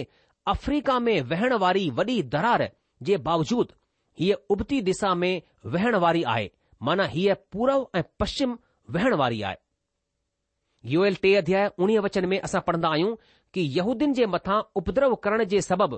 अफ्रीका 0.53 0.97
में 1.07 1.19
वहण 1.33 1.53
वारी 1.63 1.89
वॾी 1.99 2.21
दरार 2.35 2.69
जे 3.09 3.17
बावजूद 3.27 3.71
हीअ 4.19 4.37
उबती 4.55 4.81
दिशा 4.89 5.13
में 5.23 5.33
वहण 5.75 5.95
वारी 6.05 6.23
आहे 6.35 6.49
माना 6.89 7.05
हीअ 7.15 7.35
पूरव 7.53 7.87
ऐं 7.95 8.03
पश्चिम 8.19 8.57
वहण 8.95 9.13
वारी 9.23 9.41
आहे 9.49 9.57
यूएल 10.93 11.15
टे 11.25 11.33
अध्याय 11.41 11.69
उणिवीह 11.77 12.01
वचन 12.05 12.25
में 12.33 12.39
असां 12.39 12.61
पढ़ंदा 12.69 12.89
आहियूं 12.89 13.15
कि 13.53 13.61
यहूदीन 13.77 14.13
जे 14.19 14.25
मथां 14.35 14.61
उपद्रव 14.81 15.15
करण 15.25 15.43
जे 15.53 15.61
सबबि 15.61 15.97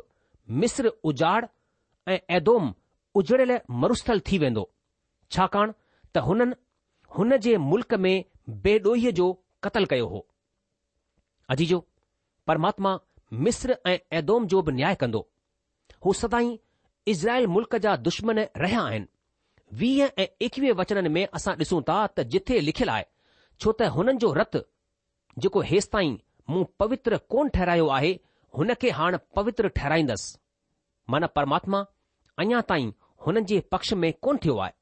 मिस्र 0.63 0.91
उजाड़ 1.11 1.43
ऐं 2.13 2.17
ऐदोम 2.37 2.73
उजड़ियल 3.21 3.57
मरुस्थल 3.81 4.19
थी 4.31 4.37
वेंदो 4.43 4.69
छाकाणि 5.35 5.71
त 6.15 6.21
हुननि 6.25 6.53
हुन 7.17 7.35
जे 7.45 7.55
मुल्क 7.71 7.93
में 8.03 8.15
बेडोहीअ 8.63 9.11
जो 9.17 9.25
क़तलु 9.63 9.85
कयो 9.89 10.05
हो 10.13 10.21
अजीजो 11.55 11.77
परमात्मा 12.47 12.93
मिस्र 13.47 13.75
ऐं 13.91 13.97
ऐदोम 14.19 14.45
जो 14.53 14.61
बि 14.61 14.71
न्याय 14.77 14.95
कंदो 15.03 15.21
हू 16.05 16.13
सदाई 16.21 16.57
इज़राइल 17.13 17.47
मुल्क़ 17.55 17.77
जा 17.85 17.95
दुश्मन 18.07 18.39
रहिया 18.63 18.81
आहिनि 18.91 19.07
वीह 19.81 20.11
ऐं 20.23 20.27
एकवीह 20.47 20.73
वचननि 20.81 21.09
में 21.17 21.25
असां 21.39 21.55
ॾिसूं 21.61 21.81
था 21.89 21.97
त 22.15 22.25
जिथे 22.35 22.59
लिखियलु 22.69 22.91
आहे 22.95 23.05
छो 23.59 23.71
त 23.71 23.93
हुननि 23.97 24.17
जो 24.23 24.31
रतु 24.39 24.59
जेको 25.45 25.61
हेसि 25.71 25.89
ताईं 25.95 26.17
मूं 26.53 26.63
पवित्र 26.83 27.17
कोन 27.35 27.49
ठहिरायो 27.57 27.87
आहे 27.99 28.11
हुन 28.57 28.73
खे 28.83 28.91
हाणे 28.99 29.17
पवित्र 29.39 29.67
ठहिराईंदसि 29.77 30.35
माना 31.15 31.27
परमात्मा 31.39 31.85
अञा 32.45 32.61
ताईं 32.73 32.91
हुननि 33.27 33.45
जे 33.53 33.59
पक्ष 33.75 33.93
में 34.03 34.11
कोन 34.27 34.41
थियो 34.45 34.57
आहे 34.67 34.79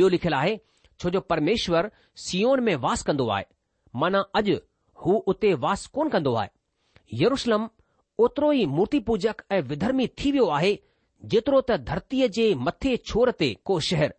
ॿियो 0.00 0.08
लिखियलु 0.16 0.36
आहे 0.42 0.58
छो 1.00 1.10
जो 1.10 1.20
परमेश्वर 1.20 1.90
सीओन 2.24 2.60
में 2.64 2.74
वास 2.84 3.02
कंदो 3.02 3.28
आहे 3.36 3.44
माना 4.00 4.18
अॼु 4.40 4.56
हू 5.04 5.12
उते 5.32 5.52
वास 5.64 5.86
कोन 5.94 6.08
कंदो 6.08 6.34
आहे 6.42 6.48
यरुशलम 7.22 7.68
ओतिरो 8.24 8.52
ई 8.52 8.64
मूर्ति 8.76 8.98
पूजक 9.08 9.42
ऐं 9.52 9.60
विधर्मी 9.72 10.06
थी 10.20 10.32
वियो 10.32 10.46
आहे 10.58 10.72
जेतिरो 11.34 11.60
त 11.70 11.76
धरतीअ 11.90 12.28
जे 12.38 12.46
मथे 12.66 12.96
छोर 13.10 13.30
ते 13.42 13.48
को 13.70 13.78
शहर 13.88 14.14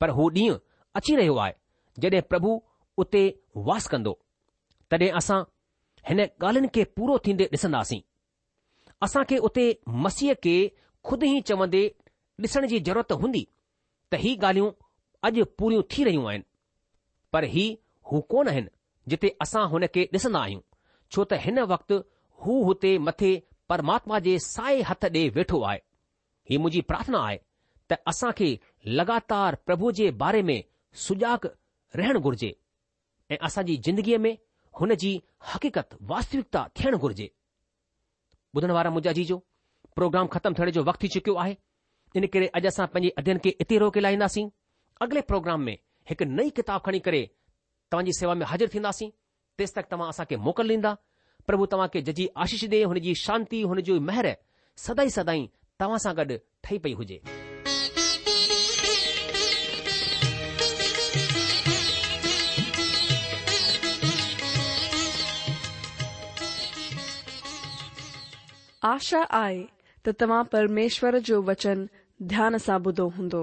पर 0.00 0.10
हू 0.18 0.28
ॾींहुं 0.30 0.58
अची 1.00 1.16
रहियो 1.20 1.34
आहे 1.44 1.52
जॾहिं 2.04 2.22
प्रभु 2.32 2.54
उते 3.04 3.22
वास 3.70 3.86
कंदो 3.94 4.18
तॾहिं 4.90 5.10
असां 5.20 5.40
हिन 6.08 6.20
ॻाल्हियुनि 6.24 6.68
खे 6.74 6.84
पूरो 6.98 7.18
थींदे 7.26 7.44
ॾिसंदासीं 7.58 8.00
असां 9.06 9.24
खे 9.30 9.38
उते 9.48 9.66
मसीह 10.06 10.34
खे 10.46 10.56
खुद 11.10 11.22
ई 11.32 11.40
चवंदे 11.50 11.82
ॾिसण 12.44 12.66
जी 12.72 12.78
ज़रूरत 12.88 13.12
हूंदी 13.22 13.46
त 14.12 14.22
ही 14.24 14.36
ॻाल्हियूं 14.42 14.70
अॼु 15.28 15.44
पूरियूं 15.58 15.82
थी 15.94 16.04
रहियूं 16.04 16.28
आहिनि 16.28 16.44
पर 17.32 17.44
ही 17.54 17.64
हू 18.12 18.20
कोन 18.32 18.48
आहिनि 18.48 18.68
जिते 19.12 19.28
असां 19.44 19.64
हुन 19.74 19.86
खे 19.96 20.04
ॾिसंदा 20.16 20.40
आहियूं 20.46 20.60
छो 21.14 21.24
त 21.32 21.38
हिन 21.46 21.60
वक़्तु 21.72 21.98
हू 22.44 22.56
हुते 22.68 22.92
मथे 23.08 23.30
परमात्मा 23.72 24.18
जे 24.26 24.38
साए 24.44 24.80
हथ 24.90 25.04
ॾे 25.16 25.24
वेठो 25.38 25.60
आहे 25.70 25.78
ही 26.50 26.58
मुंहिंजी 26.62 26.80
प्रार्थना 26.92 27.18
आहे 27.26 27.38
त 27.92 27.98
असां 28.12 28.30
खे 28.40 28.48
लगातार 29.00 29.54
प्रभु 29.68 29.90
जे 30.00 30.10
बारे 30.24 30.42
में 30.50 30.56
सुजाॻ 31.04 31.48
रहणु 32.00 32.20
घुर्जे 32.28 32.50
ऐं 33.34 33.38
असांजी 33.48 33.76
ज़िंदगीअ 33.88 34.18
में 34.26 34.32
हुन 34.80 34.94
जी 35.02 35.10
हकीकत 35.52 35.96
वास्तविकता 36.12 36.64
थियणु 36.80 36.98
घुर्जे 37.08 37.30
ॿुधण 38.58 38.70
वारा 38.78 38.90
मुंहिंजा 38.96 39.12
जी 39.20 39.24
जो 39.32 39.40
प्रोग्राम 40.00 40.26
ख़तमु 40.36 40.54
थियण 40.60 40.70
जो 40.78 40.82
वक़्तु 40.90 41.04
थी 41.06 41.12
चुकियो 41.18 41.34
आहे 41.44 41.56
इन 42.22 42.26
करे 42.36 42.46
अॼु 42.60 42.68
असां 42.74 42.86
पंहिंजे 42.96 43.14
अध्यन 43.24 43.38
खे 43.48 43.54
इते 43.66 43.78
रोके 43.84 44.00
लाहींदासीं 44.06 44.48
अॻिले 45.02 45.20
प्रोग्राम 45.28 45.60
में 45.66 45.76
हिकु 46.08 46.24
नई 46.30 46.50
किताब 46.56 46.80
खणी 46.86 46.98
करे 47.04 47.20
तव्हांजी 47.90 48.12
सेवा 48.12 48.32
में 48.40 48.44
हाज़िर 48.46 48.68
थींदासीं 48.72 49.08
तेसि 49.58 49.72
तक 49.76 49.86
तव्हां 49.92 50.08
असांखे 50.12 50.36
मोकिल 50.48 50.70
ॾींदा 50.76 50.92
प्रभु 51.46 51.66
तव्हांखे 51.74 52.00
जजी 52.08 52.26
आशीष 52.44 52.64
ॾे 52.72 52.82
हुनजी 52.82 53.14
शांती 53.20 53.62
हुनजी 53.70 53.98
मेहर 54.08 54.26
सदाई 54.82 55.10
सदाई 55.16 55.46
तव्हां 55.80 55.98
सां 56.04 56.12
गॾु 56.16 56.36
ठही 56.64 56.78
पई 56.84 56.92
हुजे 57.00 57.18
आशा 68.92 69.22
आहे 69.42 69.64
त 70.06 70.12
तव्हां 70.20 70.42
परमेश्वर 70.56 71.18
जो 71.30 71.40
वचन 71.52 71.86
ध्यान 72.34 72.56
सां 72.66 72.78
ॿुधो 72.88 73.08
हूंदो 73.16 73.42